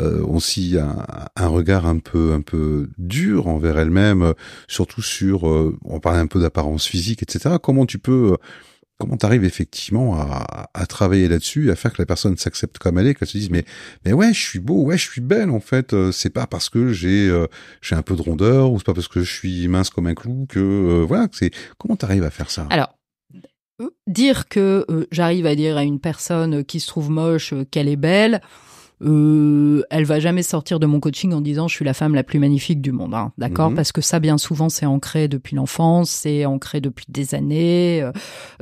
[0.00, 4.34] euh, ont aussi un, un, regard un peu un peu dur envers elles-mêmes,
[4.68, 7.56] surtout sur euh, on parlait un peu d'apparence physique, etc.
[7.62, 8.36] Comment tu peux
[8.98, 13.06] comment t'arrives effectivement à, à travailler là-dessus, à faire que la personne s'accepte comme elle
[13.08, 13.64] est, qu'elle se dise mais
[14.04, 16.68] mais ouais je suis beau, ouais je suis belle en fait, euh, c'est pas parce
[16.68, 17.46] que j'ai euh,
[17.90, 20.46] un peu de rondeur ou c'est pas parce que je suis mince comme un clou
[20.48, 22.66] que euh, voilà c'est comment t'arrives à faire ça?
[22.70, 22.95] Alors
[24.06, 27.88] dire que euh, j'arrive à dire à une personne qui se trouve moche euh, qu'elle
[27.88, 28.40] est belle,
[29.02, 32.22] euh, elle va jamais sortir de mon coaching en disant je suis la femme la
[32.22, 33.70] plus magnifique du monde, hein, d'accord?
[33.70, 33.76] Mhm.
[33.76, 38.02] Parce que ça, bien souvent, c'est ancré depuis l'enfance, c'est ancré depuis des années.
[38.02, 38.12] euh,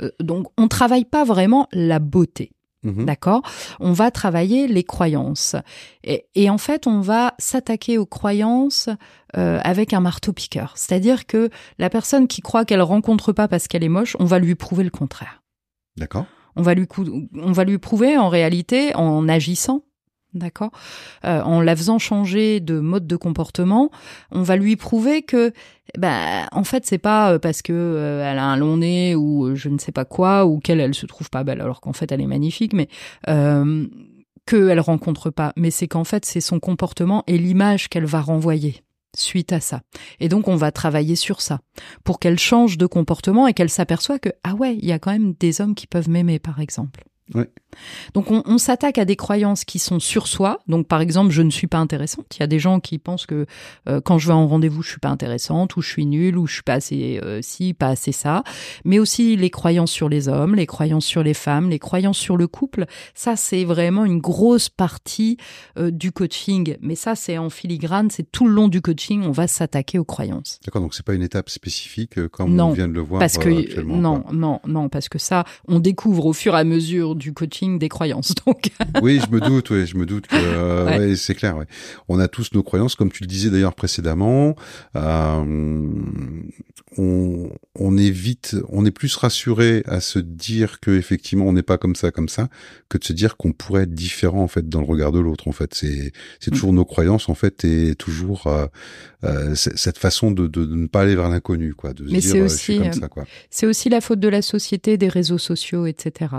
[0.01, 2.51] euh, donc, on travaille pas vraiment la beauté.
[2.85, 3.05] Mhm.
[3.05, 3.41] D'accord?
[3.79, 5.55] On va travailler les croyances.
[6.03, 8.89] Et, et en fait, on va s'attaquer aux croyances
[9.35, 10.73] euh, avec un marteau-piqueur.
[10.75, 14.39] C'est-à-dire que la personne qui croit qu'elle rencontre pas parce qu'elle est moche, on va
[14.39, 15.41] lui prouver le contraire.
[15.97, 16.25] D'accord.
[16.55, 19.81] On va lui, cou- on va lui prouver en réalité en agissant.
[20.35, 20.71] D'accord,
[21.23, 23.89] Euh, en la faisant changer de mode de comportement,
[24.31, 25.53] on va lui prouver que,
[25.97, 29.55] bah, en fait, c'est pas euh, parce que euh, elle a un long nez ou
[29.55, 32.11] je ne sais pas quoi ou qu'elle elle se trouve pas belle alors qu'en fait
[32.11, 32.89] elle est magnifique, mais
[33.29, 33.87] euh,
[34.45, 35.53] qu'elle rencontre pas.
[35.55, 38.83] Mais c'est qu'en fait c'est son comportement et l'image qu'elle va renvoyer
[39.15, 39.83] suite à ça.
[40.19, 41.61] Et donc on va travailler sur ça
[42.03, 45.11] pour qu'elle change de comportement et qu'elle s'aperçoit que ah ouais, il y a quand
[45.11, 47.05] même des hommes qui peuvent m'aimer par exemple.
[47.33, 47.49] Ouais.
[48.13, 50.59] Donc on, on s'attaque à des croyances qui sont sur soi.
[50.67, 52.27] Donc par exemple, je ne suis pas intéressante.
[52.37, 53.45] Il y a des gens qui pensent que
[53.89, 56.45] euh, quand je vais en rendez-vous, je suis pas intéressante, ou je suis nulle, ou
[56.47, 58.43] je suis pas assez euh, ci, pas assez ça.
[58.85, 62.37] Mais aussi les croyances sur les hommes, les croyances sur les femmes, les croyances sur
[62.37, 62.85] le couple.
[63.15, 65.37] Ça c'est vraiment une grosse partie
[65.77, 66.77] euh, du coaching.
[66.81, 70.05] Mais ça c'est en filigrane, c'est tout le long du coaching, on va s'attaquer aux
[70.05, 70.59] croyances.
[70.63, 70.81] D'accord.
[70.81, 73.37] Donc c'est pas une étape spécifique euh, comme Non, on vient de le voir Parce
[73.37, 73.97] que actuellement.
[73.97, 74.33] non, quoi.
[74.33, 77.89] non, non, parce que ça, on découvre au fur et à mesure du coaching des
[77.89, 78.33] croyances.
[78.45, 78.69] Donc
[79.01, 80.97] oui, je me doute, ouais, je me doute que euh, Ouais.
[80.99, 81.57] ouais, c'est clair.
[81.57, 81.65] Ouais.
[82.09, 84.55] On a tous nos croyances, comme tu le disais d'ailleurs précédemment.
[84.95, 85.43] Euh,
[86.97, 91.63] on, on est vite, on est plus rassuré à se dire que effectivement on n'est
[91.63, 92.47] pas comme ça, comme ça,
[92.89, 95.47] que de se dire qu'on pourrait être différent en fait dans le regard de l'autre.
[95.47, 98.67] En fait, c'est c'est toujours nos croyances en fait et toujours euh,
[99.23, 102.19] euh, cette façon de, de, de ne pas aller vers l'inconnu, quoi, de se Mais
[102.19, 103.25] dire c'est je suis aussi, comme ça, quoi.
[103.49, 106.31] C'est aussi la faute de la société, des réseaux sociaux, etc.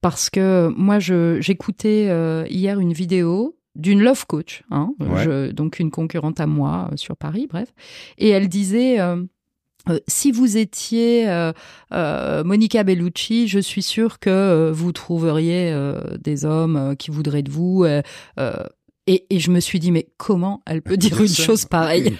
[0.00, 5.24] Parce que moi, j'écoutais euh, hier une vidéo d'une love coach, hein, Ouais.
[5.24, 7.72] je- donc une concurrente à moi euh, sur Paris, bref,
[8.18, 9.00] et elle disait.
[9.00, 9.24] euh,
[10.06, 11.52] si vous étiez euh,
[11.92, 15.74] euh, Monica Bellucci, je suis sûre que vous trouveriez
[16.20, 17.84] des hommes qui voudraient de vous.
[19.08, 21.42] Euh, euh, et, et je me suis dit, mais comment elle peut dire une ça.
[21.44, 22.16] chose pareille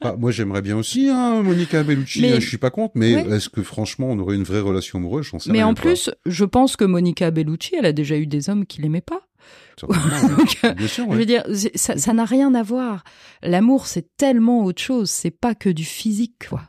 [0.00, 2.22] Ah, moi, j'aimerais bien aussi, hein, Monica Bellucci.
[2.22, 3.36] Mais- hein, je suis pas contre, mais Ouais.
[3.36, 5.30] est-ce que franchement, on aurait une vraie relation amoureuse?
[5.38, 8.66] Sais Mais en plus, je pense que Monica Bellucci, elle a déjà eu des hommes
[8.66, 9.20] qui l'aimaient pas.
[9.80, 10.74] Donc, ouais.
[10.74, 11.04] bien sûr.
[11.06, 11.26] Je veux ouais.
[11.26, 13.02] dire, ça n'a rien à voir.
[13.42, 15.10] L'amour, c'est tellement autre chose.
[15.10, 16.62] C'est pas que du physique, quoi.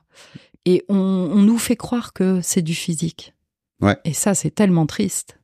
[0.65, 3.33] Et on, on nous fait croire que c'est du physique.
[3.81, 3.97] Ouais.
[4.05, 5.37] Et ça, c'est tellement triste.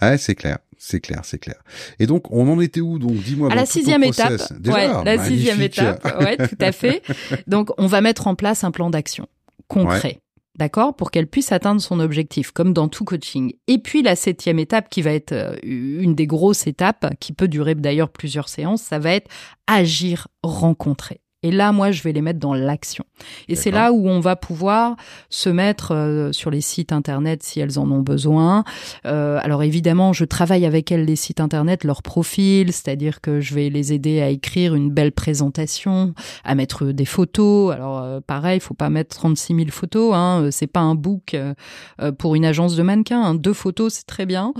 [0.00, 1.62] Ah, c'est clair, c'est clair, c'est clair.
[1.98, 3.52] Et donc, on en était où Donc, dis-moi.
[3.52, 5.36] à la sixième étape, Déjà, ouais, la magnifique.
[5.36, 7.02] sixième étape, ouais, tout à fait.
[7.46, 9.26] Donc, on va mettre en place un plan d'action
[9.68, 10.20] concret.
[10.58, 13.52] d'accord, pour qu'elle puisse atteindre son objectif, comme dans tout coaching.
[13.68, 17.46] Et puis la septième étape, qui va être euh, une des grosses étapes, qui peut
[17.48, 19.30] durer d'ailleurs plusieurs séances, ça va être
[19.66, 21.20] agir, rencontrer.
[21.42, 23.04] Et là, moi, je vais les mettre dans l'action.
[23.48, 24.96] Et c'est là où on va pouvoir
[25.30, 28.64] se mettre euh, sur les sites internet si elles en ont besoin.
[29.06, 33.54] Euh, alors évidemment, je travaille avec elles les sites internet, leur profil, c'est-à-dire que je
[33.54, 37.72] vais les aider à écrire une belle présentation, à mettre des photos.
[37.72, 40.12] Alors euh, pareil, il faut pas mettre 36 000 photos.
[40.14, 41.54] Hein, c'est pas un book euh,
[42.18, 43.22] pour une agence de mannequins.
[43.22, 43.34] Hein.
[43.34, 44.52] Deux photos, c'est très bien.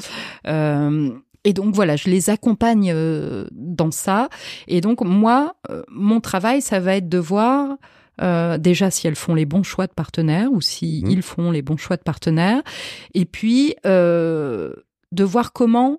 [1.45, 4.29] Et donc voilà, je les accompagne euh, dans ça.
[4.69, 7.79] Et donc moi, euh, mon travail, ça va être de voir
[8.21, 11.11] euh, déjà si elles font les bons choix de partenaires ou si mmh.
[11.11, 12.63] ils font les bons choix de partenaires,
[13.15, 15.99] et puis de voir comment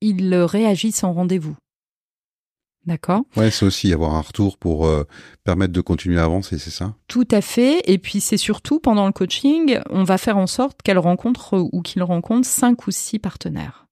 [0.00, 1.56] ils réagissent en rendez-vous.
[2.86, 3.22] D'accord?
[3.36, 4.88] Ouais, c'est aussi avoir un retour pour
[5.44, 6.94] permettre de continuer à avancer, c'est ça?
[7.08, 7.82] Tout à fait.
[7.90, 11.82] Et puis c'est surtout pendant le coaching, on va faire en sorte qu'elles rencontrent ou
[11.82, 13.85] qu'ils rencontrent cinq ou six partenaires.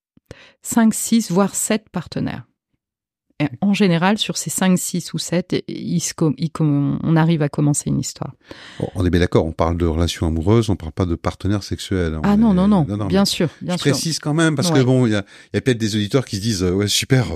[0.62, 2.44] 5, 6, voire 7 partenaires.
[3.40, 5.64] Et en général, sur ces 5, 6 ou 7,
[6.60, 8.32] on arrive à commencer une histoire.
[8.94, 12.16] on est bien d'accord, on parle de relations amoureuses, on parle pas de partenaires sexuels.
[12.22, 13.48] Ah non, non, non, bien sûr.
[13.60, 16.36] Bien je précise quand même, parce que bon, il y a, peut-être des auditeurs qui
[16.36, 17.26] se disent, ouais, super,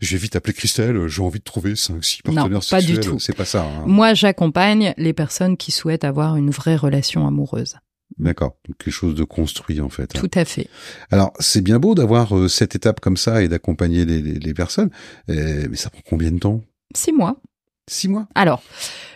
[0.00, 2.96] je vais vite appeler Christelle, j'ai envie de trouver 5, 6 partenaires non, sexuels.
[2.96, 3.18] pas du tout.
[3.18, 3.62] C'est pas ça.
[3.64, 3.84] Hein.
[3.86, 7.76] Moi, j'accompagne les personnes qui souhaitent avoir une vraie relation amoureuse.
[8.18, 10.16] D'accord, quelque chose de construit en fait.
[10.16, 10.20] Hein.
[10.20, 10.68] Tout à fait.
[11.10, 14.90] Alors c'est bien beau d'avoir euh, cette étape comme ça et d'accompagner les, les, personnes,
[15.28, 16.62] euh, mais ça prend combien de temps?
[16.94, 17.36] Six mois.
[17.88, 18.26] Six mois?
[18.34, 18.62] Alors,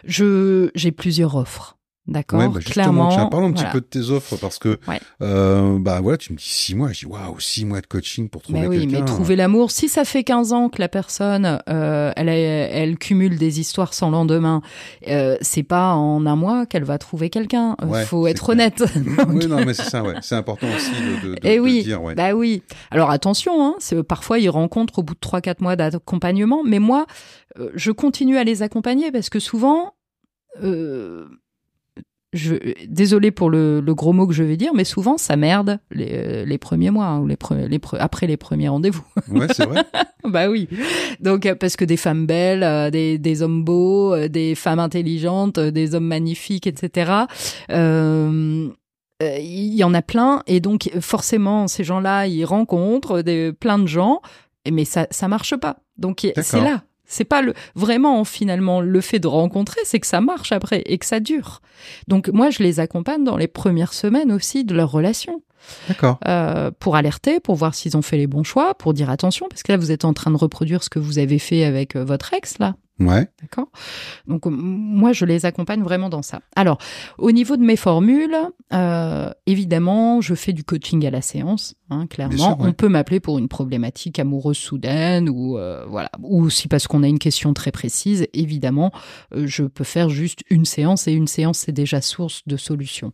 [0.04, 1.78] je j'ai plusieurs offres.
[2.06, 3.10] D'accord, bah, clairement.
[3.10, 4.78] Tiens, parlons un petit peu de tes offres parce que,
[5.22, 8.28] euh, bah voilà, tu me dis six mois, je dis waouh, six mois de coaching
[8.28, 11.60] pour trouver mais oui, Mais trouver l'amour, si ça fait 15 ans que la personne,
[11.68, 14.62] euh, elle, elle cumule des histoires sans lendemain,
[15.08, 17.76] euh, c'est pas en un mois qu'elle va trouver quelqu'un.
[17.82, 18.82] Il euh, faut être honnête.
[19.28, 20.14] oui, non, mais c'est ça, ouais.
[20.22, 22.14] C'est important aussi de, de, de, Et oui, dire, ouais.
[22.14, 22.62] Bah oui.
[22.90, 27.06] Alors attention, hein, parfois ils rencontrent au bout de trois quatre mois d'accompagnement, mais moi,
[27.58, 29.94] euh, je continue à les accompagner parce que souvent.
[30.62, 31.28] Euh,
[32.32, 32.54] je,
[32.86, 36.44] désolé pour le, le, gros mot que je vais dire, mais souvent ça merde les,
[36.44, 37.36] les premiers mois hein, ou les,
[37.68, 39.04] les après les premiers rendez-vous.
[39.30, 39.84] Ouais, c'est vrai.
[40.24, 40.68] bah oui.
[41.20, 44.78] Donc euh, parce que des femmes belles, euh, des, des hommes beaux, euh, des femmes
[44.78, 47.12] intelligentes, des hommes magnifiques, etc.
[47.70, 48.68] Euh,
[49.22, 53.86] il y en a plein et donc forcément ces gens-là ils rencontrent des, plein de
[53.86, 54.22] gens
[54.70, 59.18] mais ça ça marche pas donc c'est là c'est pas le, vraiment finalement le fait
[59.18, 61.60] de rencontrer, c'est que ça marche après et que ça dure.
[62.08, 65.42] Donc moi, je les accompagne dans les premières semaines aussi de leur relation.
[65.88, 66.18] D'accord.
[66.26, 69.62] Euh, pour alerter, pour voir s'ils ont fait les bons choix, pour dire attention, parce
[69.62, 72.04] que là, vous êtes en train de reproduire ce que vous avez fait avec euh,
[72.04, 72.76] votre ex, là.
[73.00, 73.28] Ouais.
[73.40, 73.68] D'accord.
[74.26, 76.40] Donc moi, je les accompagne vraiment dans ça.
[76.54, 76.78] Alors,
[77.18, 78.36] au niveau de mes formules,
[78.72, 81.74] euh, évidemment, je fais du coaching à la séance.
[81.92, 86.68] Hein, clairement, on peut m'appeler pour une problématique amoureuse soudaine ou euh, voilà, ou aussi
[86.68, 88.28] parce qu'on a une question très précise.
[88.32, 88.92] Évidemment,
[89.34, 93.12] euh, je peux faire juste une séance et une séance c'est déjà source de solutions.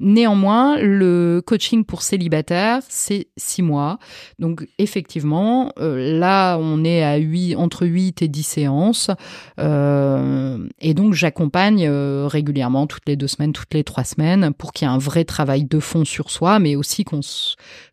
[0.00, 3.98] Néanmoins, le coaching pour célibataire c'est six mois.
[4.38, 9.10] Donc effectivement, euh, là on est à 8, entre 8 et 10 séances.
[9.58, 14.72] Euh, et donc, j'accompagne euh, régulièrement, toutes les deux semaines, toutes les trois semaines, pour
[14.72, 17.20] qu'il y ait un vrai travail de fond sur soi, mais aussi qu'on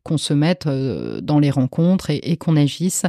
[0.04, 3.04] qu'on se mette euh, dans les rencontres et, qu'on agisse.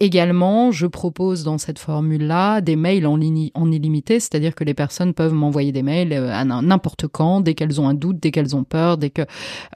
[0.00, 4.74] Également, je propose dans cette formule-là des mails en, ligne, en illimité, c'est-à-dire que les
[4.74, 8.30] personnes peuvent m'envoyer des mails euh, à n'importe quand, dès qu'elles ont un doute, dès
[8.30, 9.22] qu'elles ont peur, dès que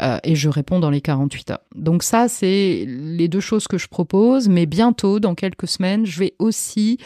[0.00, 1.60] euh, et je réponds dans les 48 heures.
[1.74, 4.48] Donc ça, c'est les deux choses que je propose.
[4.48, 6.98] Mais bientôt, dans quelques semaines, je vais aussi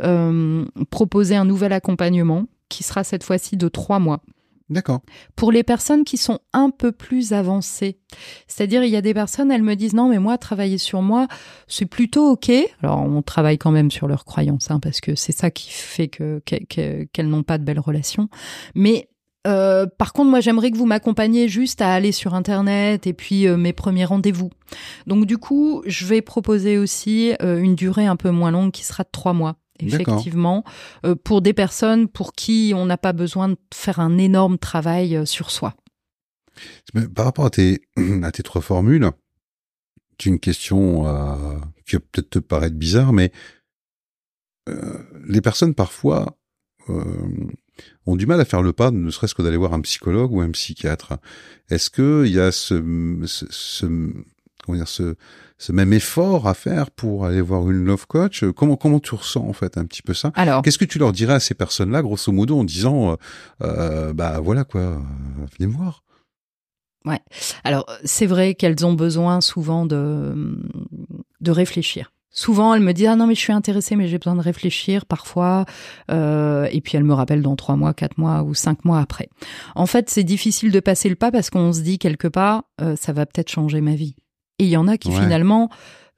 [0.00, 4.22] euh, proposer un nouvel accompagnement qui sera cette fois-ci de trois mois.
[4.68, 5.00] D'accord.
[5.36, 7.98] Pour les personnes qui sont un peu plus avancées,
[8.46, 11.28] c'est-à-dire il y a des personnes, elles me disent non mais moi travailler sur moi
[11.66, 12.50] c'est plutôt ok.
[12.82, 16.08] Alors on travaille quand même sur leurs croyances hein, parce que c'est ça qui fait
[16.08, 18.28] que qu'elles n'ont pas de belles relations.
[18.74, 19.08] Mais
[19.46, 23.46] euh, par contre, moi, j'aimerais que vous m'accompagniez juste à aller sur Internet et puis
[23.46, 24.50] euh, mes premiers rendez-vous.
[25.06, 28.84] Donc, du coup, je vais proposer aussi euh, une durée un peu moins longue qui
[28.84, 30.64] sera de trois mois effectivement,
[31.04, 35.16] euh, pour des personnes pour qui on n'a pas besoin de faire un énorme travail
[35.16, 35.74] euh, sur soi.
[37.14, 37.82] par rapport à tes,
[38.22, 39.10] à tes trois formules,
[40.18, 43.32] c'est une question euh, qui va peut-être te paraître bizarre, mais
[45.26, 46.38] les personnes parfois
[48.06, 50.40] ont du mal à faire le pas, ne serait-ce que d'aller voir un psychologue ou
[50.40, 51.18] un psychiatre.
[51.68, 52.80] Est-ce que il y a ce,
[53.26, 53.86] ce
[54.64, 55.14] comment dire, ce,
[55.58, 58.44] ce même effort à faire pour aller voir une love coach.
[58.56, 60.32] Comment comment tu ressens en fait un petit peu ça?
[60.34, 63.16] Alors, Qu'est-ce que tu leur dirais à ces personnes-là, grosso modo, en disant, euh,
[63.62, 64.98] euh, bah voilà quoi, euh,
[65.58, 66.02] venez me voir?
[67.04, 67.20] ouais.
[67.64, 70.58] Alors, c'est vrai qu'elles ont besoin souvent de
[71.40, 72.12] de réfléchir.
[72.34, 75.04] Souvent, elles me disent ah non mais je suis intéressée mais j'ai besoin de réfléchir
[75.04, 75.66] parfois
[76.10, 79.28] euh, et puis elles me rappellent dans trois mois, quatre mois ou cinq mois après.
[79.74, 82.96] En fait, c'est difficile de passer le pas parce qu'on se dit quelque part euh,
[82.96, 84.14] ça va peut-être changer ma vie.
[84.58, 85.16] Et il y en a qui Ouais.
[85.20, 85.68] finalement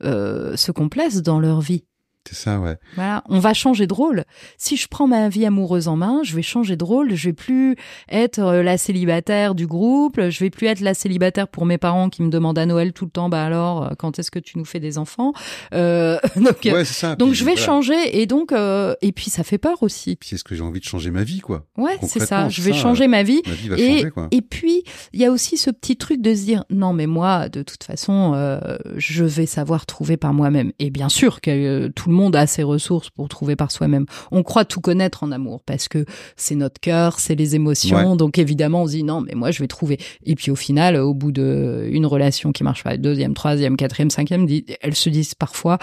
[0.03, 1.85] euh, se complaisent dans leur vie.
[2.29, 2.77] C'est ça, ouais.
[2.95, 4.25] Voilà, on va changer de rôle.
[4.57, 7.15] Si je prends ma vie amoureuse en main, je vais changer de rôle.
[7.15, 7.77] Je vais plus
[8.11, 10.19] être euh, la célibataire du groupe.
[10.31, 13.05] Je vais plus être la célibataire pour mes parents qui me demandent à Noël tout
[13.05, 13.29] le temps.
[13.29, 15.33] Bah alors, euh, quand est-ce que tu nous fais des enfants
[15.75, 17.15] euh, Donc, euh, Ouais, ça.
[17.17, 17.67] donc Puis, je vais voilà.
[17.67, 18.21] changer.
[18.21, 20.17] Et donc, euh, et puis ça fait peur aussi.
[20.17, 22.49] Puis est-ce que j'ai envie de changer ma vie, quoi Ouais, c'est ça.
[22.49, 23.43] Je vais ça, changer ma vie.
[23.47, 24.29] Ma vie va Et, changer, quoi.
[24.31, 27.49] et puis, il y a aussi ce petit truc de se dire, non, mais moi,
[27.49, 28.59] de toute façon, euh,
[28.97, 30.73] je vais savoir trouver par moi-même.
[30.79, 34.07] Et bien sûr que tout le monde a ses ressources pour trouver par soi-même.
[34.31, 36.07] On croit tout connaître en amour parce que
[36.37, 38.17] c'est notre cœur, c'est les émotions.
[38.17, 39.99] Donc évidemment, on se dit, non, mais moi, je vais trouver.
[40.25, 44.11] Et puis au final, au bout de une relation qui marche pas, deuxième, troisième, quatrième,
[44.11, 44.47] cinquième,
[44.81, 45.79] elles se disent parfois,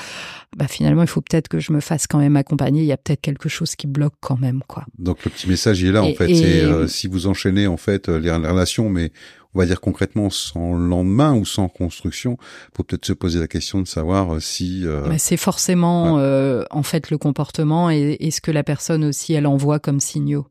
[0.58, 2.82] bah finalement, il faut peut-être que je me fasse quand même accompagner.
[2.82, 4.86] Il y a peut-être quelque chose qui bloque quand même, quoi.
[4.98, 6.30] Donc le petit message il est là en fait.
[6.30, 9.12] et- C'est euh, si vous enchaînez en fait euh, les relations, mais
[9.54, 12.38] on va dire concrètement sans lendemain ou sans construction,
[12.76, 14.86] faut peut-être se poser la question de savoir euh, si.
[14.86, 19.04] euh, Mais c'est forcément euh, en fait le comportement et, et ce que la personne
[19.04, 20.48] aussi elle envoie comme signaux.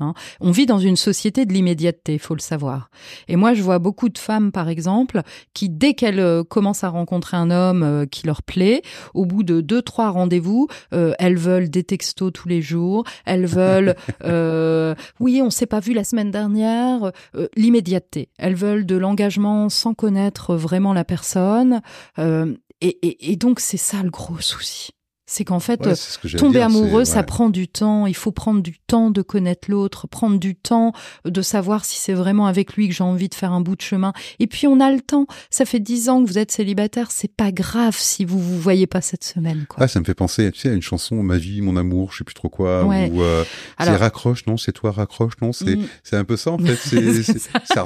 [0.00, 0.14] Hein.
[0.40, 2.90] On vit dans une société de l'immédiateté, faut le savoir.
[3.28, 5.22] Et moi, je vois beaucoup de femmes, par exemple,
[5.52, 8.82] qui dès qu'elles euh, commencent à rencontrer un homme euh, qui leur plaît,
[9.14, 13.46] au bout de deux trois rendez-vous, euh, elles veulent des textos tous les jours, elles
[13.46, 17.12] veulent, euh, oui, on s'est pas vu la semaine dernière,
[17.56, 18.30] l'immédiateté.
[18.38, 21.80] Elles veulent de l'engagement sans connaître vraiment la personne.
[22.18, 24.90] Et, et, et donc, c'est ça le gros souci.
[25.26, 28.06] C'est qu'en fait, ouais, que j'allais tomber dire, amoureux, ça prend du temps.
[28.06, 30.92] Il faut prendre du temps de connaître l'autre, prendre du temps
[31.24, 33.80] de savoir si c'est vraiment avec lui que j'ai envie de faire un bout de
[33.82, 34.12] chemin.
[34.38, 35.26] Et puis, on a le temps.
[35.48, 37.10] Ça fait dix ans que vous êtes célibataire.
[37.10, 39.84] C'est pas grave si vous vous voyez pas cette semaine, quoi.
[39.84, 42.18] Ah, ça me fait penser, tu sais, à une chanson, ma vie, mon amour, je
[42.18, 43.10] sais plus trop quoi, Ouais.
[43.10, 43.44] ou euh,
[43.80, 45.86] c'est raccroche, non, c'est toi raccroche, non, c'est Mm.
[46.02, 46.76] c'est un peu ça en fait.
[46.76, 47.84] C'est ça,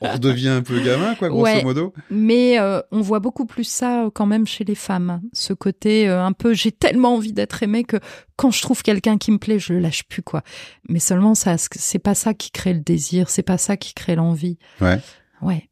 [0.00, 1.92] redevient un peu gamin, quoi, grosso modo.
[2.10, 5.20] Mais euh, on voit beaucoup plus ça euh, quand même chez les femmes.
[5.32, 7.98] Ce côté euh, un peu, j'ai tellement envie d'être aimée que
[8.36, 10.42] quand je trouve quelqu'un qui me plaît, je le lâche plus quoi.
[10.88, 14.16] Mais seulement ça, c'est pas ça qui crée le désir, c'est pas ça qui crée
[14.16, 14.58] l'envie.
[14.80, 14.98] Ouais.
[15.42, 15.68] Ouais.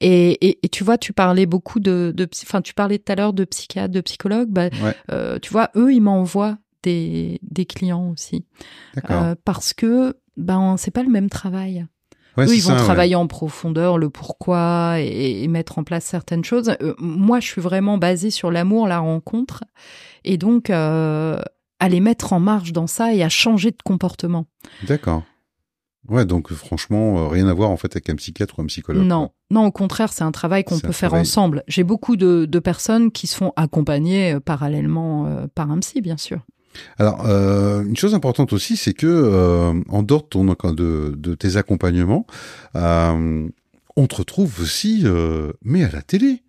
[0.00, 3.32] Et, et, et tu vois, tu parlais beaucoup de, enfin, tu parlais tout à l'heure
[3.32, 4.50] de psychiatres, de psychologues.
[4.50, 4.94] Bah, Ouais.
[5.10, 8.44] euh, tu vois, eux, ils m'envoient des, des clients aussi.
[9.10, 11.86] Euh, parce que ben c'est pas le même travail.
[12.36, 12.82] Ouais, Eux, ils vont ça, ouais.
[12.82, 16.74] travailler en profondeur le pourquoi et, et mettre en place certaines choses.
[16.82, 19.64] Euh, moi, je suis vraiment basée sur l'amour, la rencontre,
[20.24, 21.40] et donc euh,
[21.80, 24.46] à les mettre en marche dans ça et à changer de comportement.
[24.86, 25.22] D'accord.
[26.08, 29.06] Ouais, donc franchement, euh, rien à voir en fait avec un psychiatre ou un psychologue.
[29.06, 31.22] Non, non, au contraire, c'est un travail qu'on peut faire travail.
[31.22, 31.62] ensemble.
[31.66, 36.40] J'ai beaucoup de, de personnes qui se font accompagner parallèlement par un psy, bien sûr.
[36.98, 41.34] Alors, euh, une chose importante aussi, c'est que euh, en dehors de, ton, de, de
[41.34, 42.26] tes accompagnements,
[42.76, 43.48] euh,
[43.96, 46.42] on te retrouve aussi, euh, mais à la télé.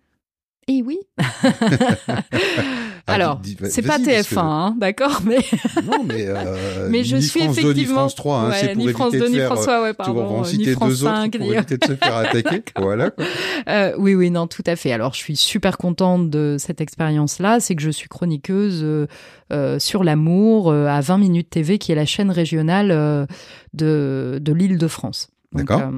[0.68, 0.98] Et oui.
[3.08, 3.40] Ah, Alors,
[3.70, 5.36] c'est pas vas-y, parce TF1, que- hein, d'accord, mais
[5.86, 8.56] Non, mais euh, mais je ni suis France 2, ni effectivement France 3, hein, Ouais,
[8.60, 9.46] c'est pour ni France éviter 2 de ni.
[9.46, 11.84] François, ouais, tu vas en pardon, ni citer France deux 5, autres pour éviter de
[11.86, 12.62] se faire attaquer.
[12.76, 13.10] voilà.
[13.10, 13.24] Quoi.
[13.68, 14.90] Euh, oui, oui, non, tout à fait.
[14.90, 17.60] Alors, je suis super contente de cette expérience-là.
[17.60, 19.06] C'est que je suis chroniqueuse euh,
[19.52, 23.24] euh, sur l'amour euh, à 20 minutes TV, qui est la chaîne régionale euh,
[23.72, 25.28] de, de l'Île-de-France.
[25.52, 25.92] D'accord.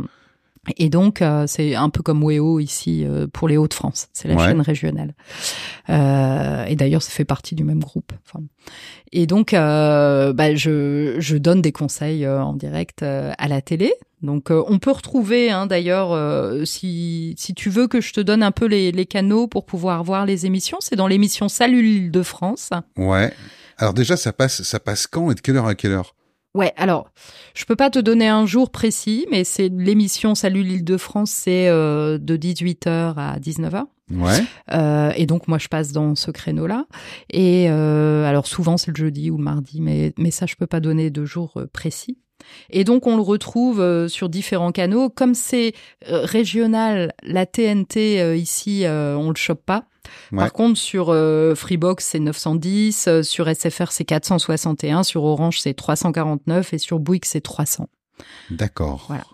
[0.77, 4.09] Et donc, euh, c'est un peu comme WEO ici euh, pour les Hauts-de-France.
[4.12, 4.47] C'est la Ouais.
[4.47, 5.14] chaîne régionale.
[5.89, 8.12] Euh, et d'ailleurs, ça fait partie du même groupe.
[8.27, 8.45] Enfin,
[9.12, 13.61] et donc, euh, bah, je, je donne des conseils euh, en direct euh, à la
[13.62, 13.95] télé.
[14.21, 18.21] Donc, euh, on peut retrouver, hein, d'ailleurs, euh, si, si tu veux que je te
[18.21, 21.83] donne un peu les, les canaux pour pouvoir voir les émissions, c'est dans l'émission Salut
[21.83, 22.71] l'île de France.
[22.97, 23.33] Ouais.
[23.79, 26.16] Alors déjà, ça passe, ça passe quand et de quelle heure à quelle heure?
[26.59, 27.13] Ouais, alors,
[27.55, 31.31] je peux pas te donner un jour précis, mais c'est l'émission Salut l'île de France,
[31.31, 33.85] c'est euh, de 18h à 19h.
[34.11, 34.43] Ouais.
[34.73, 36.87] Euh, et donc moi je passe dans ce créneau-là.
[37.31, 40.67] Et euh, alors souvent c'est le jeudi ou le mardi, mais mais ça je peux
[40.67, 42.19] pas donner de jour euh, précis.
[42.71, 45.11] Et donc on le retrouve euh, sur différents canaux.
[45.11, 45.75] Comme c'est
[46.09, 49.85] euh, régional, la TNT euh, ici euh, on le chope pas.
[50.33, 50.39] Ouais.
[50.39, 55.75] Par contre sur euh, Freebox c'est 910, euh, sur SFR c'est 461, sur Orange c'est
[55.75, 57.89] 349 et sur Bouygues c'est 300.
[58.51, 59.05] D'accord.
[59.09, 59.25] Voilà.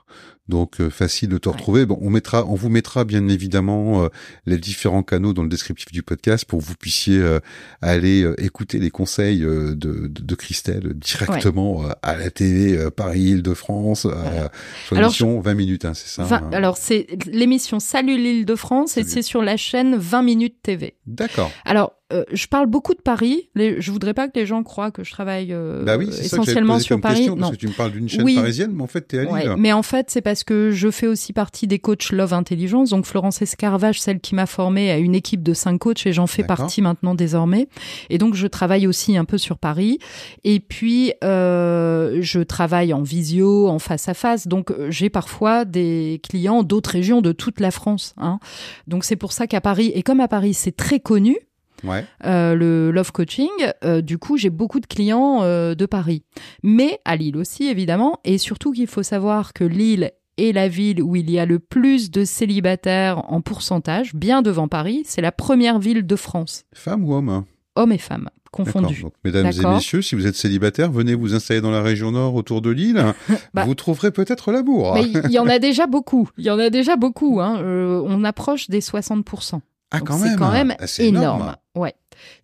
[0.49, 1.87] Donc euh, facile de te retrouver.
[1.87, 4.09] Bon, on mettra, on vous mettra bien évidemment euh,
[4.47, 7.41] les différents canaux dans le descriptif du podcast pour que vous puissiez euh,
[7.81, 14.51] aller écouter les conseils de, de, de, Christelle directement à la télé Paris-Île-de-France, voilà.
[14.87, 16.37] sur l'émission 20 minutes, hein, c'est ça.
[16.37, 20.97] hein alors c'est l'émission Salut l'Île-de-France et c'est sur la chaîne 20 minutes TV.
[21.07, 21.51] D'accord.
[21.65, 23.49] Alors euh, je parle beaucoup de Paris.
[23.55, 26.79] Les, je voudrais pas que les gens croient que je travaille euh, bah oui, essentiellement
[26.79, 27.17] sur Paris.
[27.17, 29.23] Question, parce que tu me parles d'une chaîne parisienne, mais en fait, tu es à
[29.23, 29.33] Lille.
[29.33, 32.91] Ouais, mais en fait, c'est parce que je fais aussi partie des coachs Love Intelligence.
[32.91, 36.27] Donc, Florence Escarvage, celle qui m'a formée, a une équipe de cinq coachs et j'en
[36.27, 37.69] fais partie maintenant désormais.
[38.11, 40.01] Et donc, je travaille aussi un peu sur Paris.
[40.43, 44.49] Et puis, euh, je travaille en visio, en face à face.
[44.49, 48.13] Donc, j'ai parfois des clients d'autres régions de toute la France.
[48.17, 48.41] Hein.
[48.89, 51.39] Donc, c'est pour ça qu'à Paris, et comme à Paris, c'est très connu,
[51.85, 52.05] Ouais.
[52.25, 53.49] Euh, le love coaching.
[53.85, 56.23] Euh, du coup, j'ai beaucoup de clients euh, de Paris,
[56.63, 61.03] mais à Lille aussi évidemment, et surtout qu'il faut savoir que Lille est la ville
[61.03, 65.03] où il y a le plus de célibataires en pourcentage, bien devant Paris.
[65.07, 66.65] C'est la première ville de France.
[66.75, 67.45] Femmes ou hommes
[67.77, 69.03] Hommes et femmes confondus.
[69.03, 72.37] Donc, mesdames et messieurs, si vous êtes célibataire, venez vous installer dans la région nord
[72.37, 73.05] autour de Lille.
[73.55, 74.95] bah, vous trouverez peut-être l'amour.
[74.95, 76.29] Mais il y en a déjà beaucoup.
[76.39, 77.41] Il y en a déjà beaucoup.
[77.41, 77.61] Hein.
[77.65, 79.61] on approche des 60%.
[79.91, 81.17] Ah, quand c'est quand même ah, énorme.
[81.17, 81.57] énorme.
[81.77, 81.95] Ouais.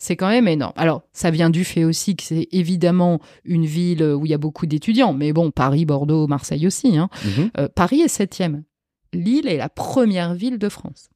[0.03, 0.73] C'est quand même énorme.
[0.77, 4.39] Alors, ça vient du fait aussi que c'est évidemment une ville où il y a
[4.39, 6.97] beaucoup d'étudiants, mais bon, Paris, Bordeaux, Marseille aussi.
[6.97, 7.11] Hein.
[7.23, 7.51] Mhm.
[7.59, 8.65] Euh, Paris est septième.
[9.13, 11.11] Lille est la première ville de France.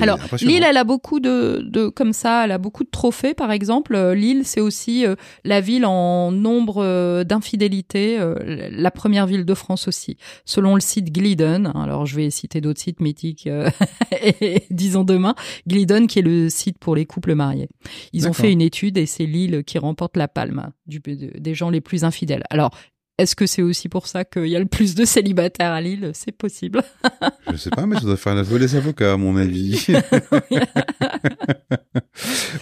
[0.00, 0.18] Alors.
[0.40, 3.94] Lille, elle a beaucoup de, de, comme ça, elle a beaucoup de trophées, par exemple.
[3.94, 8.34] Euh, Lille, c'est aussi euh, la ville en nombre euh, d'infidélités, euh,
[8.70, 10.16] la première ville de France aussi.
[10.44, 13.48] Selon le site Glidden, hein, alors je vais citer d'autres sites mythiques,
[14.40, 15.34] et, disons demain,
[15.68, 17.68] Glidden qui est le site pour les couples mariés.
[18.12, 21.70] Ils ont fait une étude et c'est Lille qui remporte la palme du, des gens
[21.70, 22.44] les plus infidèles.
[22.50, 22.70] Alors,
[23.18, 26.10] est-ce que c'est aussi pour ça qu'il y a le plus de célibataires à Lille?
[26.14, 26.82] C'est possible.
[27.50, 29.86] Je sais pas, mais ça doit faire la les avocats, à mon avis.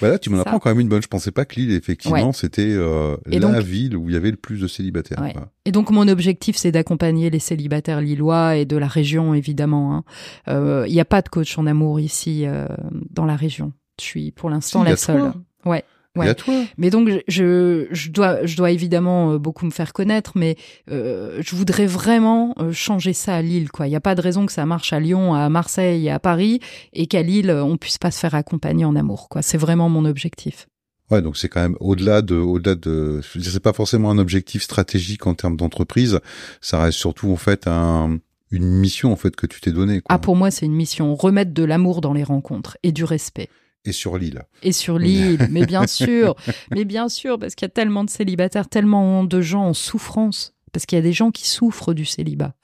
[0.01, 1.03] voilà, tu m'en apprends quand même une bonne.
[1.03, 2.32] Je pensais pas que Lille, effectivement, Ouais.
[2.32, 5.20] c'était euh, la donc- ville où il y avait le plus de célibataires.
[5.20, 5.34] Ouais.
[5.64, 9.94] Et donc mon objectif, c'est d'accompagner les célibataires lillois et de la région, évidemment.
[9.96, 10.05] hein.
[10.48, 12.66] Euh, Il n'y a pas de coach en amour ici euh,
[13.11, 13.72] dans la région.
[14.01, 15.18] Je suis pour l'instant Si, la seule.
[15.18, 15.34] toi.
[15.66, 15.84] Ouais.
[16.16, 19.92] Et à toi Mais donc je, je dois je dois évidemment euh, beaucoup me faire
[19.92, 20.56] connaître, mais
[20.90, 23.70] euh, je voudrais vraiment euh, changer ça à Lille.
[23.70, 26.18] Quoi, il n'y a pas de raison que ça marche à Lyon, à Marseille, à
[26.18, 26.61] Paris,
[26.92, 29.28] et qu'à Lille on puisse pas se faire accompagner en amour.
[29.28, 30.66] Quoi, c'est vraiment mon objectif.
[31.11, 35.26] Ouais, donc c'est quand même au-delà de, au-delà de, c'est pas forcément un objectif stratégique
[35.26, 36.20] en termes d'entreprise.
[36.61, 38.18] Ça reste surtout en fait un,
[38.50, 40.02] une mission en fait que tu t'es donnée.
[40.08, 43.48] Ah pour moi c'est une mission remettre de l'amour dans les rencontres et du respect.
[43.85, 44.43] Et sur l'île.
[44.62, 46.37] Et sur l'île, mais bien sûr,
[46.70, 50.55] mais bien sûr, parce qu'il y a tellement de célibataires, tellement de gens en souffrance,
[50.72, 52.55] parce qu'il y a des gens qui souffrent du célibat.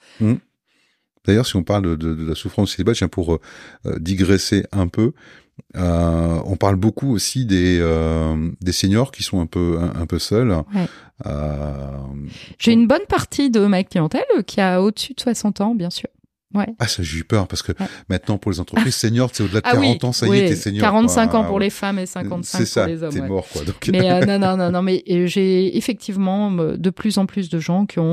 [1.25, 5.13] D'ailleurs, si on parle de, la souffrance du célibat, tiens, pour euh, digresser un peu,
[5.75, 10.05] euh, on parle beaucoup aussi des euh, des seniors qui sont un peu un, un
[10.05, 10.55] peu seuls.
[12.59, 16.09] J'ai une bonne partie de ma clientèle qui a au-dessus de 60 ans, bien sûr.
[16.53, 16.67] Ouais.
[16.79, 17.87] Ah, ça, j'ai eu peur parce que Ouais.
[18.09, 20.47] maintenant, pour les entreprises seniors, c'est au-delà de Ah 40 oui, ans, ça y est,
[20.47, 20.81] t'es senior.
[20.81, 21.39] 45 quoi.
[21.41, 23.13] ans pour les femmes et 55 C'est ça, pour les hommes.
[23.19, 23.27] ouais.
[23.27, 23.63] mort, quoi.
[23.65, 27.49] Donc, Mais euh, non, non, non, non, mais j'ai effectivement euh, de plus en plus
[27.49, 28.03] de gens qui ont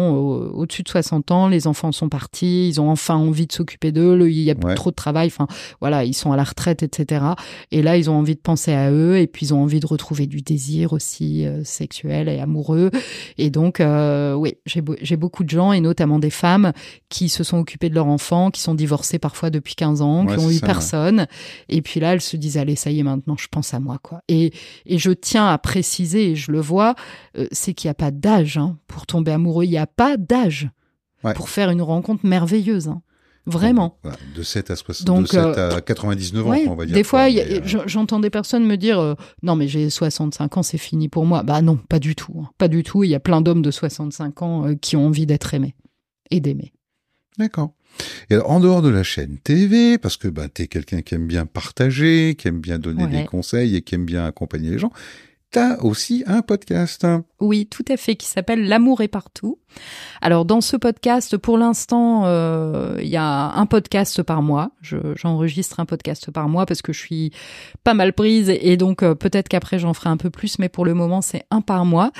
[0.43, 3.93] euh, au-dessus de 60 ans, les enfants sont partis, ils ont enfin envie de s'occuper
[3.93, 5.47] d'eux, il y a plus trop de travail, enfin
[5.81, 7.25] voilà, ils sont à la retraite, etc.
[7.71, 9.87] Et là, ils ont envie de penser à eux et puis ils ont envie de
[9.87, 12.91] retrouver du désir aussi euh, sexuel et amoureux.
[13.39, 16.73] Et donc, euh, oui, j'ai beau- j'ai beaucoup de gens et notamment des femmes
[17.09, 20.37] qui se sont occupées de leurs enfants, qui sont divorcées parfois depuis 15 ans, Ouais,
[20.37, 20.73] qui ont eu ça, ouais.
[20.73, 21.27] personne.
[21.69, 23.99] Et puis là, elles se disent, allez, ça y est, maintenant, je pense à moi,
[24.03, 24.21] quoi.
[24.29, 24.53] Et,
[24.87, 26.95] et je tiens à préciser, et je le vois,
[27.39, 29.65] euh, c'est qu'il n'y a pas d'âge hein, pour tomber amoureux.
[29.65, 30.69] Il n'y a pas d'âge
[31.23, 31.33] Ouais.
[31.35, 32.89] pour faire une rencontre merveilleuse.
[32.89, 33.01] hein.
[33.47, 33.99] Vraiment.
[34.03, 36.87] Voilà, de 7 à 60, Donc, de 7 euh, à 99 ans, Ouais, on va
[36.87, 36.95] dire.
[36.95, 40.63] des fois, euh, j'en- j'entends des personnes me dire euh, non, mais j'ai 65 ans,
[40.63, 41.43] c'est fini pour moi.
[41.43, 42.33] Bah non, pas du tout.
[42.43, 42.49] hein.
[42.57, 43.05] Pas du tout.
[43.05, 45.75] Il y a plein d'hommes de 65 ans qui ont envie d'être aimés
[46.31, 46.73] et d'aimer.
[47.39, 47.73] D'accord.
[48.31, 51.27] Et alors, en dehors de la chaîne TV, parce que ben, t'es quelqu'un qui aime
[51.27, 53.11] bien partager, qui aime bien donner Ouais.
[53.11, 54.93] des conseils et qui aime bien accompagner les gens,
[55.55, 57.07] t'as aussi un podcast.
[57.41, 59.59] Oui, tout à fait, qui s'appelle L'amour est partout.
[60.21, 64.71] Alors dans ce podcast, pour l'instant, euh, il y a un podcast par mois.
[64.81, 67.33] Je- J'enregistre un podcast par mois parce que je suis
[67.83, 70.85] pas mal prise et donc euh, peut-être qu'après j'en ferai un peu plus, mais pour
[70.85, 72.11] le moment c'est un par mois.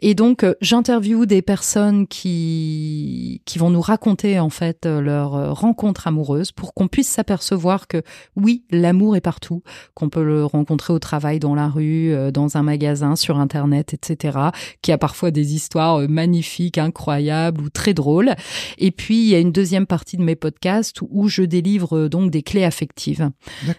[0.00, 6.06] Et donc euh, j'interviewe des personnes qui qui vont nous raconter en fait leur rencontre
[6.06, 8.02] amoureuse pour qu'on puisse s'apercevoir que
[8.36, 9.62] oui, l'amour est partout,
[9.94, 12.81] qu'on peut le rencontrer au travail, dans la rue, dans un magasin
[13.16, 14.38] sur Internet, etc.,
[14.82, 18.34] qui a parfois des histoires euh, magnifiques, incroyables ou très drôles.
[18.78, 22.08] Et puis, il y a une deuxième partie de mes podcasts où je délivre euh,
[22.08, 23.30] donc des clés affectives.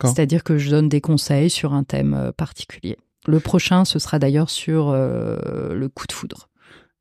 [0.03, 2.97] C'est-à-dire que je donne des conseils sur un thème euh, particulier.
[3.25, 6.49] Le prochain, ce sera d'ailleurs sur le coup de foudre.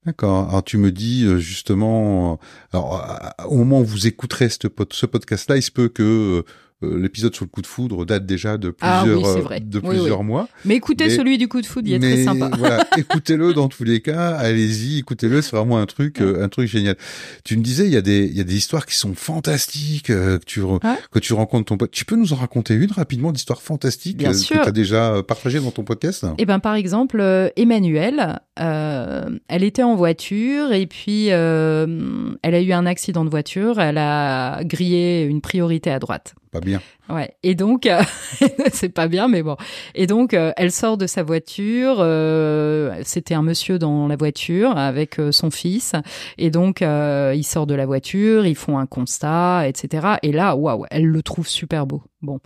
[0.07, 0.48] D'accord.
[0.50, 2.38] Alors tu me dis justement,
[2.72, 3.05] alors
[3.48, 6.44] au moment où vous écouterez ce, ce podcast-là, il se peut que
[6.83, 10.24] euh, l'épisode sur le coup de foudre date déjà de ah plusieurs, euh, de plusieurs
[10.24, 10.49] mois.
[10.64, 12.51] Mais écoutez celui du coup de foudre, il est très sympa.
[12.59, 16.68] voilà, écoutez-le dans tous les cas, allez-y, écoutez-le, c'est vraiment un truc, euh, un truc
[16.68, 16.97] génial.
[17.45, 20.07] Tu me disais, il y a des, il y a des histoires qui sont fantastiques
[20.07, 20.62] que tu
[21.11, 21.91] que tu rencontres ton pote.
[21.91, 25.70] Tu peux nous en raconter une rapidement d'histoire fantastique que tu as déjà partagée dans
[25.70, 26.26] ton podcast?
[26.39, 27.22] Eh ben, par exemple,
[27.57, 33.80] Emmanuel, elle était en voiture et puis elle a eu un accident de voiture.
[33.80, 36.80] Elle a grillé une priorité à droite pas bien.
[37.13, 37.37] Ouais.
[37.43, 38.03] Et donc, euh,
[38.73, 39.57] c'est pas bien, mais bon.
[39.95, 41.97] Et donc, euh, elle sort de sa voiture.
[41.99, 45.93] Euh, C'était un monsieur dans la voiture avec euh, son fils.
[46.39, 50.15] Et donc, il sort de la voiture, ils font un constat, etc.
[50.23, 52.03] Et là, waouh, elle le trouve super beau.
[52.23, 52.39] Bon,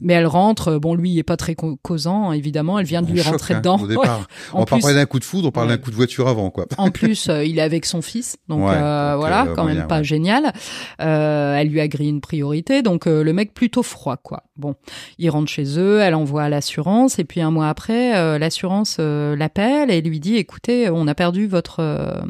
[0.00, 0.78] mais elle rentre.
[0.78, 2.78] Bon, lui, il est pas très causant, évidemment.
[2.78, 3.78] Elle vient de lui rentrer hein, dedans.
[3.78, 4.26] Au départ.
[4.54, 6.64] on parle pas d'un coup de foudre, on parle d'un coup de voiture avant, quoi.
[6.78, 10.52] en plus, il est avec son fils, donc voilà, quand même pas génial.
[10.98, 14.44] elle lui a grillé une priorité, donc le mec plutôt froid, quoi.
[14.56, 14.74] Bon,
[15.18, 19.36] il rentre chez eux, elle envoie l'assurance, et puis un mois après, euh, l'assurance euh,
[19.36, 22.20] l'appelle et lui dit, écoutez, on a perdu votre euh,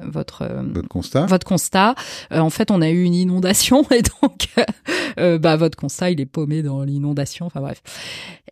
[0.00, 1.26] votre votre constat.
[1.26, 1.94] Votre constat.
[2.32, 6.62] en fait, on a eu une inondation et donc bah votre constat, il est paumé
[6.62, 7.46] dans l'inondation.
[7.46, 7.80] Enfin bref.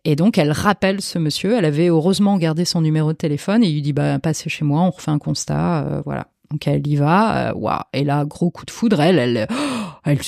[0.05, 1.57] Et donc elle rappelle ce monsieur.
[1.57, 4.63] Elle avait heureusement gardé son numéro de téléphone et il lui dit bah passez chez
[4.63, 6.01] moi, on refait un constat.
[6.05, 6.27] voilà.
[6.49, 7.53] Donc elle y va.
[7.55, 7.81] waouh.
[7.91, 9.01] Et là, gros coup de foudre.
[9.01, 9.47] Elle, elle,
[10.05, 10.23] elle, elle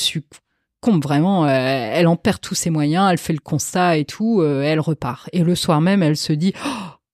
[0.93, 4.61] vraiment, euh, elle en perd tous ses moyens, elle fait le constat et tout, euh,
[4.61, 5.29] elle repart.
[5.33, 6.69] Et le soir même, elle se dit, oh,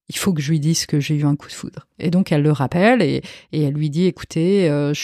[0.09, 1.87] il faut que je lui dise que j'ai eu un coup de foudre.
[1.99, 3.21] Et donc elle le rappelle et,
[3.53, 5.01] elle lui dit, écoutez, euh, je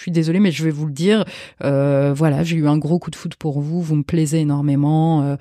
[0.00, 1.24] suis désolée, mais je vais vous le dire,
[1.60, 5.36] voilà, j'ai eu un gros coup de foudre pour vous, vous me plaisez énormément.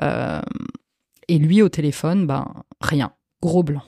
[0.00, 3.12] et lui au téléphone, ben rien,
[3.42, 3.82] gros blanc.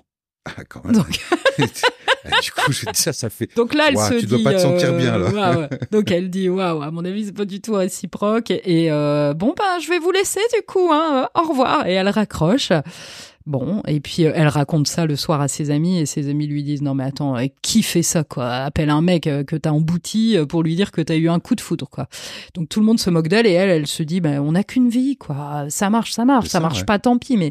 [0.45, 0.95] Ah, quand même.
[0.95, 1.21] Donc...
[2.43, 3.55] Du coup, je dis ça, ça fait.
[3.57, 5.69] Donc là, elle se tu dois pas te sentir bien là.
[5.91, 8.51] Donc elle dit waouh, à mon avis, c'est pas du tout réciproque.
[8.51, 10.91] Et euh, bon ben, je vais vous laisser du coup.
[10.93, 11.87] Hein, au revoir.
[11.87, 12.73] Et elle raccroche.
[13.45, 16.47] Bon, et puis euh, elle raconte ça le soir à ses amis et ses amis
[16.47, 18.49] lui disent non mais attends, euh, qui fait ça quoi?
[18.49, 21.61] Appelle un mec que t'as embouti pour lui dire que t'as eu un coup de
[21.61, 22.07] foudre quoi.
[22.55, 24.63] Donc tout le monde se moque d'elle et elle, elle se dit ben on n'a
[24.63, 27.37] qu'une vie quoi, ça marche, ça marche, ça, marche pas, tant pis.
[27.37, 27.51] Mais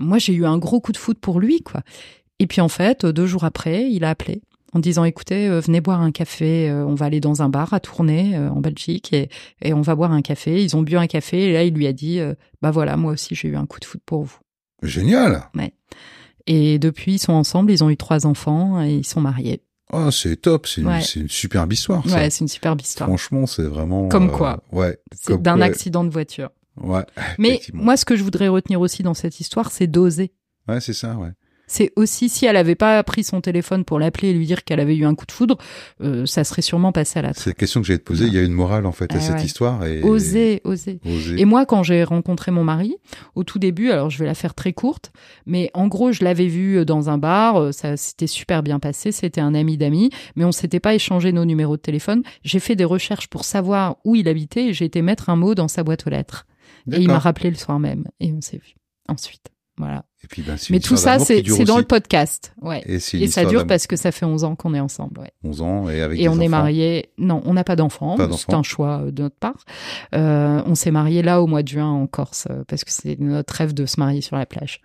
[0.00, 1.82] moi j'ai eu un gros coup de foudre pour lui quoi.
[2.42, 5.80] Et puis en fait, deux jours après, il a appelé en disant écoutez, euh, venez
[5.80, 9.12] boire un café, euh, on va aller dans un bar à Tournai euh, en Belgique
[9.12, 9.28] et,
[9.62, 10.60] et, on va boire un café.
[10.60, 12.18] Ils ont bu un café et là il lui a dit
[12.60, 14.38] bah voilà, moi aussi j'ai eu un coup de foot pour vous.
[14.82, 15.44] Génial.
[15.54, 15.72] Ouais.
[16.48, 19.62] Et depuis ils sont ensemble, ils ont eu trois enfants et ils sont mariés.
[19.92, 22.02] Oh, c'est top, c'est une, superbe histoire.
[22.08, 22.16] Ça.
[22.16, 23.08] Ouais, c'est une superbe histoire.
[23.08, 24.08] Franchement, c'est vraiment.
[24.08, 24.64] Comme quoi.
[24.72, 24.98] ouais.
[25.12, 26.50] C'est d'un accident de voiture.
[26.76, 27.04] Ouais.
[27.38, 30.32] Mais moi, ce que je voudrais retenir aussi dans cette histoire, c'est d'oser.
[30.66, 31.32] Ouais, c'est ça, ouais
[31.72, 34.78] c'est aussi si elle avait pas pris son téléphone pour l'appeler et lui dire qu'elle
[34.78, 35.56] avait eu un coup de foudre,
[36.02, 38.26] euh, ça serait sûrement passé à la C'est la question que j'allais te poser.
[38.26, 39.82] Il y a une morale en fait à eh cette histoire.
[39.86, 40.02] Et...
[40.02, 41.00] Oser, oser,
[41.38, 42.96] Et moi, quand j'ai rencontré mon mari,
[43.34, 45.12] au tout début, alors je vais la faire très courte,
[45.46, 48.78] mais en gros, je l'avais vu euh, dans un bar, euh, ça s'était super bien
[48.78, 52.22] passé, c'était un ami d'amis, mais on s'était pas échangé nos numéros de téléphone.
[52.44, 55.54] J'ai fait des recherches pour savoir où il habitait et j'ai été mettre un mot
[55.54, 56.46] dans sa boîte aux lettres.
[56.92, 58.74] Et il m'a rappelé le soir même et on s'est vu
[59.08, 59.52] ensuite.
[59.78, 60.04] Voilà.
[60.24, 62.54] Et puis, ben, Mais tout ça, c'est dans le podcast.
[62.60, 62.82] Ouais.
[62.86, 65.20] Et, ça dure parce que ça fait 11 ans qu'on est ensemble.
[65.20, 65.32] Ouais.
[65.44, 67.10] 11 ans et avec Et on est mariés.
[67.18, 68.16] Non, on n'a pas d'enfants.
[68.36, 69.64] C'est un choix euh, de notre part.
[70.14, 73.18] Euh, on s'est mariés là au mois de juin en Corse euh, parce que c'est
[73.18, 74.80] notre rêve de se marier sur la plage.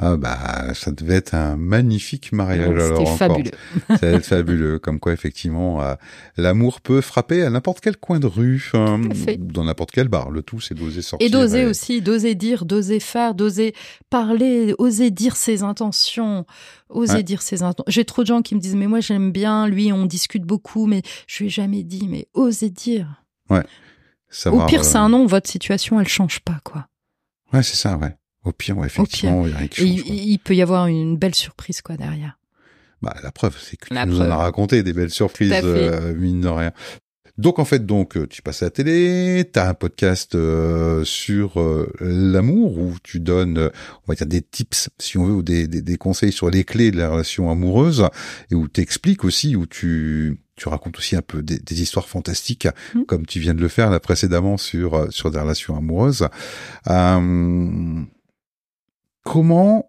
[0.00, 3.16] Ah bah ça devait être un magnifique mariage alors encore.
[3.16, 3.50] fabuleux.
[3.88, 5.94] ça devait être fabuleux, comme quoi effectivement euh,
[6.36, 9.00] l'amour peut frapper à n'importe quel coin de rue, hein,
[9.38, 10.30] dans n'importe quel bar.
[10.30, 11.26] Le tout c'est d'oser sortir.
[11.26, 13.74] Et d'oser aussi, d'oser dire, d'oser faire, d'oser
[14.08, 16.46] parler, oser dire ses intentions,
[16.88, 17.84] oser dire ses intentions.
[17.88, 20.86] J'ai trop de gens qui me disent mais moi j'aime bien lui, on discute beaucoup,
[20.86, 23.24] mais je lui ai jamais dit, mais oser dire.
[23.50, 23.64] Ouais.
[24.46, 26.86] Au pire c'est un non, votre situation elle change pas quoi.
[27.52, 28.14] Ouais c'est ça ouais.
[28.44, 29.86] Au pire, effectivement, il y a quelque chose.
[30.06, 32.38] Il, peut y avoir une belle surprise, quoi, derrière.
[33.02, 36.40] Bah, la preuve, c'est que tu nous en as raconté des belles surprises, euh, mine
[36.40, 36.72] de rien.
[37.36, 41.04] Donc en fait, donc euh, tu passes à la télé, tu as un podcast euh,
[41.04, 41.62] sur
[42.00, 45.96] l'amour où tu donnes, on va dire des tips si on veut ou des, des,
[45.96, 48.08] conseils sur les clés de la relation amoureuse
[48.50, 52.08] et où tu expliques aussi, où tu tu racontes aussi un peu des, des histoires
[52.08, 52.66] fantastiques
[52.96, 53.04] mmh.
[53.04, 56.26] comme tu viens de le faire là précédemment sur sur des relations amoureuses.
[56.88, 58.02] Euh,
[59.28, 59.84] comment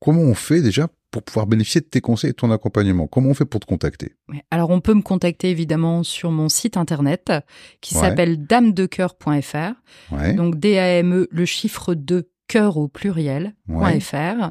[0.00, 3.06] comment on fait déjà pour pouvoir bénéficier de tes conseils et de ton accompagnement?
[3.06, 4.16] Comment on fait pour te contacter?
[4.50, 7.32] Alors, on peut me contacter évidemment sur mon site internet
[7.80, 10.12] qui s'appelle damedecoeur.fr.
[10.12, 10.34] Ouais.
[10.34, 14.50] Donc, D-A-M-E, le chiffre 2, cœur au pluriel.fr.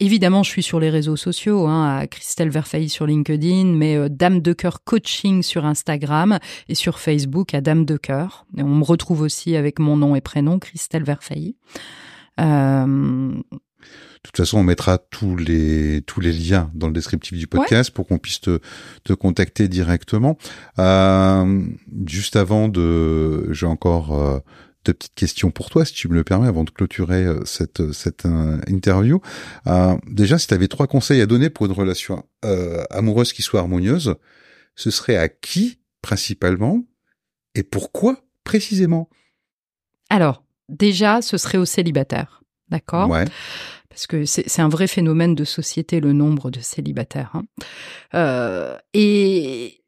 [0.00, 4.08] Évidemment, je suis sur les réseaux sociaux, hein, à Christelle Verfailly sur LinkedIn, mais euh,
[4.08, 8.46] Dame de cœur coaching sur Instagram et sur Facebook à Dame de cœur.
[8.56, 11.54] Et on me retrouve aussi avec mon nom et prénom, Christelle Verfailly.
[12.40, 13.34] Euh,
[14.22, 17.90] de toute façon, on mettra tous les tous les liens dans le descriptif du podcast
[17.90, 18.60] pour qu'on puisse te,
[19.02, 20.36] te contacter directement.
[20.78, 21.66] Euh,
[22.06, 24.38] juste avant de, j'ai encore euh,
[24.84, 27.92] deux petites questions pour toi, si tu me le permets, avant de clôturer euh, cette
[27.92, 28.26] cette
[28.68, 29.22] interview.
[30.06, 32.22] Déjà, si tu avais trois conseils à donner pour une relation
[32.90, 34.16] amoureuse qui soit harmonieuse,
[34.76, 36.84] ce serait à qui principalement
[37.54, 39.08] et pourquoi précisément?
[40.10, 43.08] Alors, déjà, ce serait aux célibataires, d'accord?
[43.10, 43.26] Ouais
[43.90, 47.32] parce que c'est un vrai phénomène de société, le nombre de célibataires.
[47.34, 47.42] Hein.
[48.14, 49.82] Euh, et,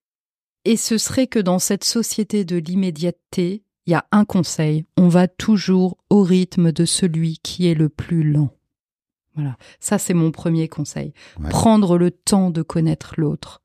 [0.65, 5.09] et ce serait que dans cette société de l'immédiateté, il y a un conseil, on
[5.09, 8.51] va toujours au rythme de celui qui est le plus lent.
[9.35, 11.15] Voilà, ça c'est mon premier conseil.
[11.49, 13.63] Prendre le temps de connaître l'autre.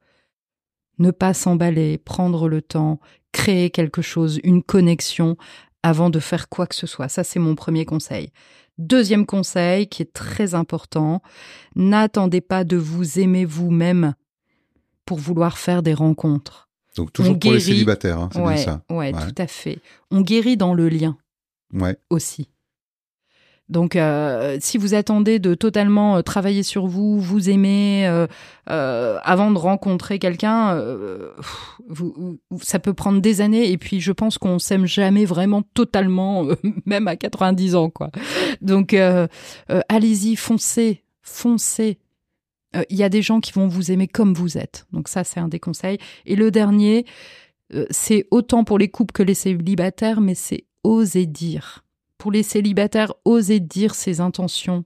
[1.00, 3.00] Ne pas s'emballer, prendre le temps,
[3.32, 5.36] créer quelque chose, une connexion
[5.88, 7.10] avant de faire quoi que ce soit.
[7.10, 8.32] Ça c'est mon premier conseil.
[8.78, 11.22] Deuxième conseil qui est très important,
[11.76, 14.14] n'attendez pas de vous aimer vous-même
[15.06, 16.70] pour vouloir faire des rencontres.
[16.96, 18.82] Donc toujours pour les célibataires, hein, c'est bien ça.
[18.90, 19.80] Ouais, tout à fait.
[20.12, 21.18] On guérit dans le lien.
[21.74, 21.98] Ouais.
[22.10, 22.50] Aussi.
[23.70, 29.52] Donc, euh, si vous attendez de totalement euh, travailler sur vous, vous aimer, euh, avant
[29.52, 30.82] de rencontrer quelqu'un,
[32.62, 33.72] ça peut prendre des années.
[33.72, 36.48] Et puis, je pense qu'on s'aime jamais vraiment totalement,
[36.86, 38.10] même à 90 ans, quoi.
[38.62, 38.96] Donc,
[39.90, 42.00] allez-y, foncez, foncez.
[42.90, 44.86] Il y a des gens qui vont vous aimer comme vous êtes.
[44.92, 45.98] Donc ça, c'est un des conseils.
[46.26, 47.06] Et le dernier,
[47.90, 51.87] c'est autant pour les couples que les célibataires, mais c'est oser dire
[52.18, 54.84] pour les célibataires, osez dire ses intentions.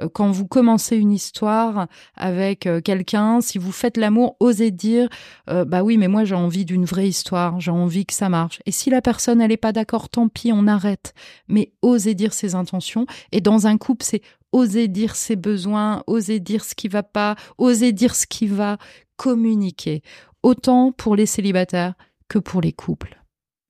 [0.00, 1.86] Euh, quand vous commencez une histoire
[2.16, 5.08] avec euh, quelqu'un, si vous faites l'amour, osez dire
[5.50, 8.60] euh, bah oui, mais moi j'ai envie d'une vraie histoire, j'ai envie que ça marche.
[8.66, 11.14] Et si la personne elle est pas d'accord, tant pis, on arrête.
[11.48, 13.06] Mais osez dire ses intentions.
[13.32, 17.36] Et dans un couple, c'est oser dire ses besoins, oser dire ce qui va pas,
[17.58, 18.78] oser dire ce qui va,
[19.16, 20.02] communiquer.
[20.42, 21.94] Autant pour les célibataires
[22.28, 23.17] que pour les couples.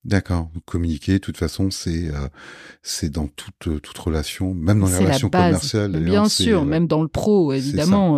[0.09, 0.50] D'accord.
[0.64, 2.28] Communiquer, de toute façon, c'est euh,
[2.82, 6.02] c'est dans toute euh, toute relation, même dans les relations commerciales.
[6.02, 8.16] Bien sûr, euh, même dans le pro, évidemment.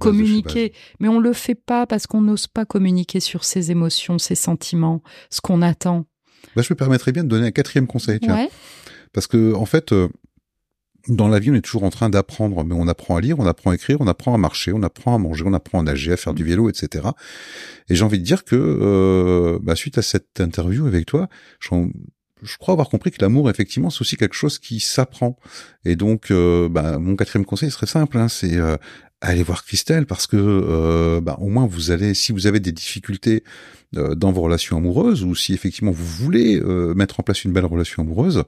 [0.00, 4.34] communiquer, mais on le fait pas parce qu'on n'ose pas communiquer sur ses émotions, ses
[4.34, 6.04] sentiments, ce qu'on attend.
[6.56, 8.18] Bah, je me permettrais bien de donner un quatrième conseil.
[8.18, 8.48] Tiens.
[9.12, 9.94] Parce que en fait,
[11.08, 13.46] dans la vie, on est toujours en train d'apprendre, mais on apprend à lire, on
[13.46, 16.12] apprend à écrire, on apprend à marcher, on apprend à manger, on apprend à nager,
[16.12, 17.08] à faire du vélo, etc.
[17.88, 21.28] Et j'ai envie de dire que, euh, bah, suite à cette interview avec toi,
[21.60, 25.38] je, crois avoir compris que l'amour, effectivement, c'est aussi quelque chose qui s'apprend.
[25.84, 28.76] Et donc, euh, bah, mon quatrième conseil serait simple, hein, c'est euh,
[29.20, 33.44] aller voir Christelle parce que, bah, au moins, vous allez, si vous avez des difficultés
[33.92, 36.60] dans vos relations amoureuses ou si effectivement vous voulez
[36.94, 38.44] mettre en place une belle relation amoureuse,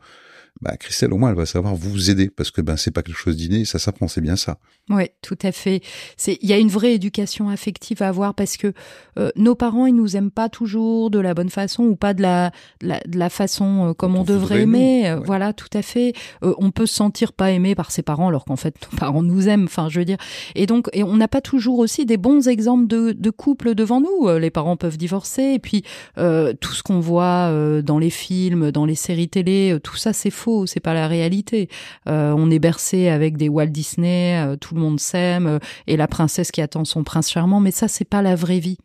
[0.60, 3.16] bah, Christelle, au moins, elle va savoir vous aider parce que ben c'est pas quelque
[3.16, 4.58] chose d'inné, ça s'apprend, c'est bien ça.
[4.90, 5.80] Oui, tout à fait.
[6.16, 8.72] C'est il y a une vraie éducation affective à avoir parce que
[9.18, 12.22] euh, nos parents ils nous aiment pas toujours de la bonne façon ou pas de
[12.22, 12.50] la
[12.80, 15.08] de la, façon euh, comme on, devrait aimer.
[15.08, 16.14] Euh, voilà, tout à fait.
[16.42, 19.48] on peut se sentir pas aimé par ses parents alors qu'en fait nos parents nous
[19.48, 19.64] aiment.
[19.64, 20.18] Enfin, je veux dire.
[20.56, 24.00] Et donc et on n'a pas toujours aussi des bons exemples de de couples devant
[24.00, 24.28] nous.
[24.38, 25.82] Les parents peuvent divorcer et puis
[26.16, 30.41] tout ce qu'on voit dans les films, dans les séries télé, tout ça c'est faux,
[30.66, 31.68] c'est pas la réalité.
[32.06, 36.50] on est bercé avec des Walt Disney, tout le monde s'aime euh, et la princesse
[36.50, 38.78] qui attend son prince charmant, mais ça c'est pas la vraie vie.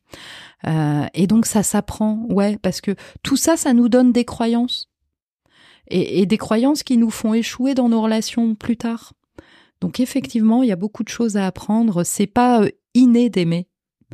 [0.65, 4.89] Euh, et donc ça s'apprend, ouais, parce que tout ça, ça nous donne des croyances
[5.89, 9.13] et, des croyances qui nous font échouer dans nos relations plus tard.
[9.79, 12.03] Donc effectivement, il y a beaucoup de choses à apprendre.
[12.03, 13.67] C'est pas euh, inné d'aimer.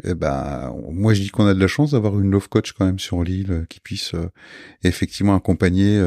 [0.04, 2.86] Eh ben, moi je dis qu'on a de la chance d'avoir une love coach quand
[2.86, 4.14] même sur l'île qui puisse
[4.84, 6.02] effectivement accompagner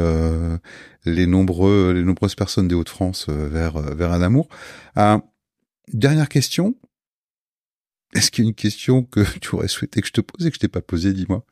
[1.05, 4.49] les nombreux les nombreuses personnes des Hauts-de-France vers vers un amour.
[5.93, 6.75] Dernière question.
[8.15, 10.51] Est-ce qu'il y a une question que tu aurais souhaité que je te pose et
[10.51, 11.45] que je t'ai pas posée, dis-moi?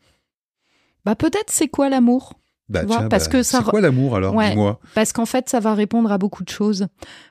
[1.04, 2.40] Bah peut-être c'est quoi l'amour?
[2.70, 3.58] Bah, tiens, parce bah, que ça...
[3.58, 4.80] c'est quoi l'amour alors dis-moi?
[4.94, 6.86] parce qu'en fait ça va répondre à beaucoup de choses.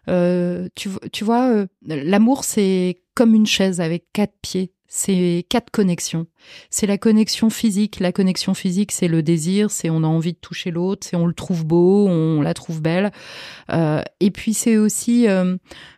[0.07, 5.71] Euh, tu, tu vois euh, l'amour c'est comme une chaise avec quatre pieds c'est quatre
[5.71, 6.27] connexions.
[6.69, 7.99] C'est la connexion physique.
[7.99, 11.25] La connexion physique, c'est le désir, c'est on a envie de toucher l'autre, c'est on
[11.25, 13.11] le trouve beau, on la trouve belle.
[13.71, 15.55] Euh, et puis c'est aussi euh,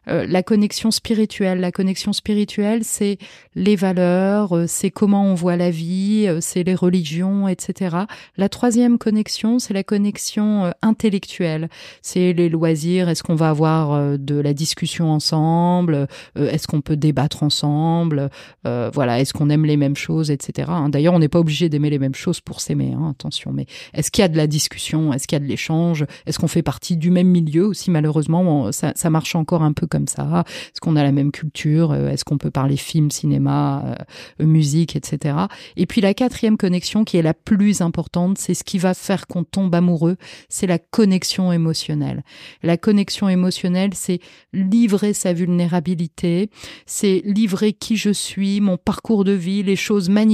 [0.07, 1.59] euh, la connexion spirituelle.
[1.59, 3.17] La connexion spirituelle, c'est
[3.55, 7.97] les valeurs, c'est comment on voit la vie, c'est les religions, etc.
[8.37, 11.69] La troisième connexion, c'est la connexion intellectuelle.
[12.01, 13.09] C'est les loisirs.
[13.09, 16.07] Est-ce qu'on va avoir de la discussion ensemble?
[16.35, 18.29] Est-ce qu'on peut débattre ensemble?
[18.63, 19.19] Voilà.
[19.19, 20.69] Est-ce qu'on aime les mêmes choses, etc.
[20.71, 20.89] Hein.
[20.89, 22.93] D'ailleurs, on n'est pas obligé d'aimer les mêmes choses pour s'aimer.
[22.93, 23.51] Hein, attention.
[23.51, 25.13] Mais est-ce qu'il y a de la discussion?
[25.13, 26.05] Est-ce qu'il y a de l'échange?
[26.25, 27.91] Est-ce qu'on fait partie du même milieu aussi?
[27.91, 31.91] Malheureusement, ça, marche encore un peu comme ça Est-ce qu'on a la même culture?
[31.91, 33.97] Euh, Est-ce qu'on peut parler film, cinéma,
[34.41, 35.36] euh, musique, etc.
[35.77, 39.27] Et puis la quatrième connexion qui est la plus importante, c'est ce qui va faire
[39.27, 40.17] qu'on tombe amoureux,
[40.49, 42.23] c'est la connexion émotionnelle.
[42.63, 44.19] La connexion émotionnelle, c'est
[44.53, 46.49] livrer sa vulnérabilité,
[46.86, 50.24] c'est livrer qui je suis, mon parcours de vie, les choses magnifiques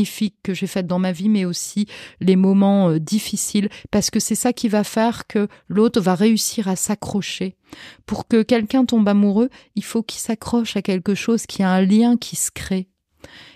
[0.44, 1.86] que j'ai faites dans ma vie, mais aussi
[2.20, 6.68] les moments euh, difficiles, parce que c'est ça qui va faire que l'autre va réussir
[6.68, 7.56] à s'accrocher
[8.06, 11.82] pour que quelqu'un tombe amoureux, il faut qu'il s'accroche à quelque chose qui a un
[11.82, 12.91] lien qui se crée.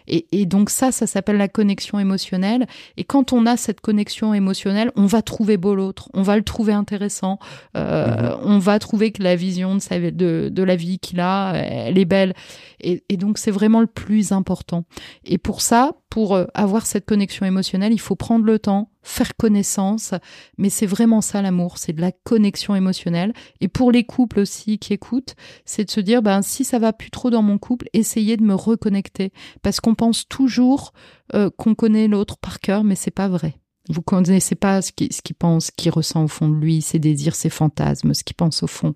[0.08, 2.68] Et, donc ça, ça s'appelle la connexion émotionnelle.
[2.97, 6.43] Et quand on a cette connexion émotionnelle, on va trouver beau l'autre, on va le
[6.43, 7.39] trouver intéressant,
[7.76, 8.39] euh, mhm.
[8.43, 11.97] on va trouver que la vision de, sa, de, de la vie qu'il a, elle
[11.97, 12.34] est belle.
[12.80, 14.86] Et, et donc c'est vraiment le plus important.
[15.24, 19.36] Et pour ça, pour euh, avoir cette connexion émotionnelle, il faut prendre le temps, faire
[19.38, 20.14] connaissance,
[20.58, 23.34] mais c'est vraiment ça l'amour, c'est de la connexion émotionnelle.
[23.62, 26.91] Et pour les couples aussi qui écoutent, c'est de se dire, ben si ça va
[26.91, 29.32] plus trop dans mon couple, essayez de me reconnecter,
[29.62, 30.93] parce qu'on pense toujours
[31.34, 33.56] euh, qu'on connaît l'autre par cœur, mais c'est pas vrai.
[33.88, 36.82] Vous connaissez pas ce qu'il ce qui pense, ce qu'il ressent au fond de lui,
[36.82, 38.95] ses désirs, ses fantasmes, ce qu'il pense au fond.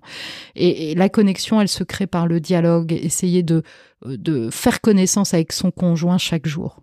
[0.56, 2.92] Et, et, la connexion, elle se crée par le dialogue.
[2.92, 3.62] Essayez de,
[4.04, 6.82] de faire connaissance avec son conjoint chaque jour.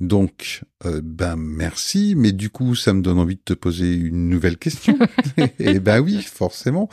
[0.00, 4.28] Donc, euh, ben merci, mais du coup, ça me donne envie de te poser une
[4.28, 4.96] nouvelle question.
[5.58, 6.88] et ben oui, forcément,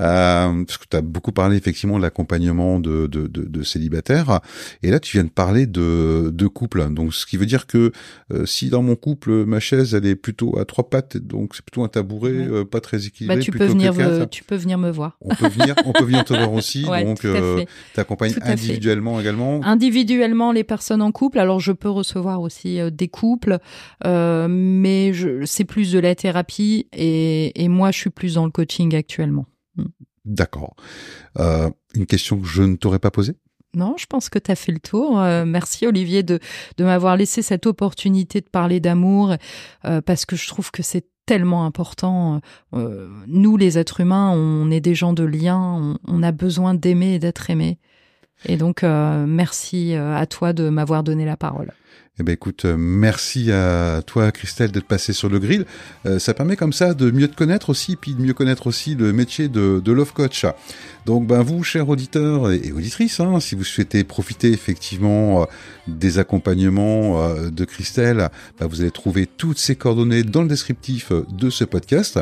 [0.00, 4.40] euh, parce que tu as beaucoup parlé effectivement de l'accompagnement de, de, de, de, célibataires,
[4.82, 6.88] et là tu viens de parler de, de couple.
[6.88, 7.92] Donc, ce qui veut dire que
[8.32, 11.64] euh, si dans mon couple ma chaise elle est plutôt à trois pattes, donc c'est
[11.64, 13.36] plutôt un tabouret pas très équilibré.
[13.36, 13.92] Bah, tu peux venir,
[14.30, 15.18] tu peux venir me voir.
[15.20, 16.84] On peut venir, on peut venir te voir aussi.
[17.04, 19.62] donc, tu accompagnes individuellement également.
[19.62, 21.38] Individuellement les personnes en couple.
[21.38, 23.58] Alors, je peux recevoir aussi des couples couple,
[24.04, 25.12] euh, mais
[25.46, 29.46] c'est plus de la thérapie et, et, moi je suis plus dans le coaching actuellement.
[29.76, 29.84] Mm.
[30.24, 30.74] D'accord.
[31.38, 33.34] Euh, une question que je ne t'aurais pas posée?
[33.74, 35.20] Non, je pense que tu as fait le tour.
[35.20, 36.40] Euh, merci Olivier de,
[36.78, 39.36] de m'avoir laissé cette opportunité de parler d'amour
[39.84, 42.40] euh, parce que je trouve que c'est tellement important.
[42.74, 46.74] Euh, nous, les êtres humains, on est des gens de lien, on, on a besoin
[46.74, 47.78] d'aimer et d'être aimé.
[48.44, 51.72] Et donc, merci à toi de m'avoir donné la parole.
[52.18, 55.66] Eh ben écoute, euh, merci à toi Christelle d'être passée sur le grill.
[56.06, 58.94] Euh, ça permet comme ça de mieux te connaître aussi, puis de mieux connaître aussi
[58.94, 60.46] le métier de, de love coach.
[61.06, 65.44] Donc ben vous, chers auditeurs et, auditrices, hein, si vous souhaitez profiter effectivement euh,
[65.86, 68.28] des accompagnements de Christelle,
[68.58, 72.18] ben, vous allez trouver toutes ses coordonnées dans le descriptif de ce podcast.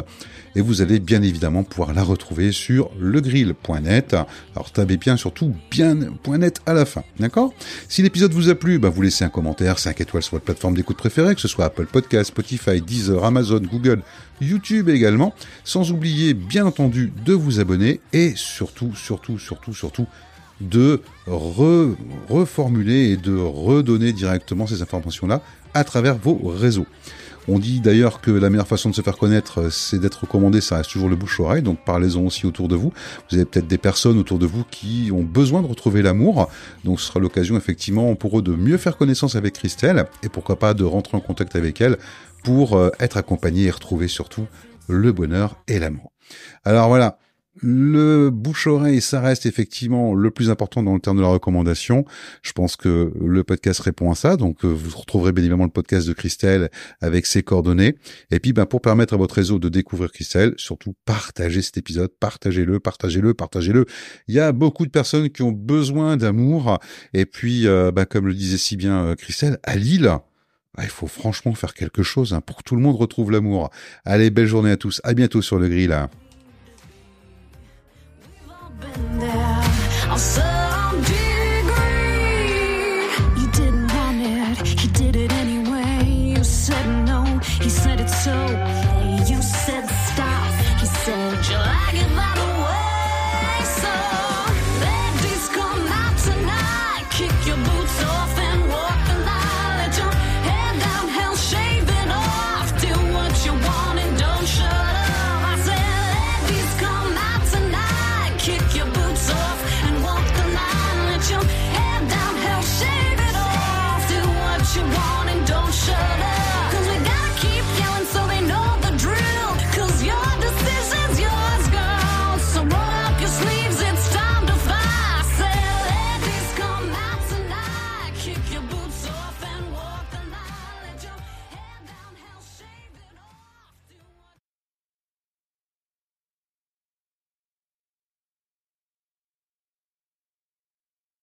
[0.54, 4.14] Et vous allez bien évidemment pouvoir la retrouver sur legrill.net.
[4.54, 7.54] Alors tapez bien surtout bien.net à la fin, d'accord?
[7.88, 10.74] Si l'épisode vous a plu, bah, vous laissez un commentaire, 5 étoiles sur votre plateforme
[10.74, 14.02] d'écoute préférée, que ce soit Apple Podcast, Spotify, Deezer, Amazon, Google,
[14.40, 20.06] YouTube également, sans oublier bien entendu de vous abonner et surtout, surtout, surtout, surtout
[20.60, 25.42] de reformuler et de redonner directement ces informations-là
[25.74, 26.86] à travers vos réseaux.
[27.46, 30.78] On dit d'ailleurs que la meilleure façon de se faire connaître, c'est d'être recommandé, ça
[30.78, 32.90] reste toujours le bouche-oreille, donc parlez-en aussi autour de vous.
[33.28, 36.48] Vous avez peut-être des personnes autour de vous qui ont besoin de retrouver l'amour,
[36.84, 40.58] donc ce sera l'occasion effectivement pour eux de mieux faire connaissance avec Christelle, et pourquoi
[40.58, 41.98] pas de rentrer en contact avec elle
[42.44, 44.46] pour euh, être accompagné et retrouver surtout
[44.88, 46.12] le bonheur et l'amour.
[46.64, 47.18] Alors voilà,
[47.62, 52.04] le bouche-oreille, ça reste effectivement le plus important dans le terme de la recommandation.
[52.42, 54.36] Je pense que le podcast répond à ça.
[54.36, 56.68] Donc, euh, vous retrouverez bien le podcast de Christelle
[57.00, 57.94] avec ses coordonnées.
[58.30, 62.10] Et puis, ben, pour permettre à votre réseau de découvrir Christelle, surtout partagez cet épisode,
[62.18, 63.86] partagez-le, partagez-le, partagez-le.
[64.26, 66.78] Il y a beaucoup de personnes qui ont besoin d'amour.
[67.12, 70.18] Et puis, euh, ben, comme le disait si bien Christelle, à Lille,
[70.82, 73.70] il faut franchement faire quelque chose hein, pour que tout le monde retrouve l'amour.
[74.04, 75.00] Allez, belle journée à tous.
[75.04, 75.94] À bientôt sur le grill.
[80.06, 80.53] I'll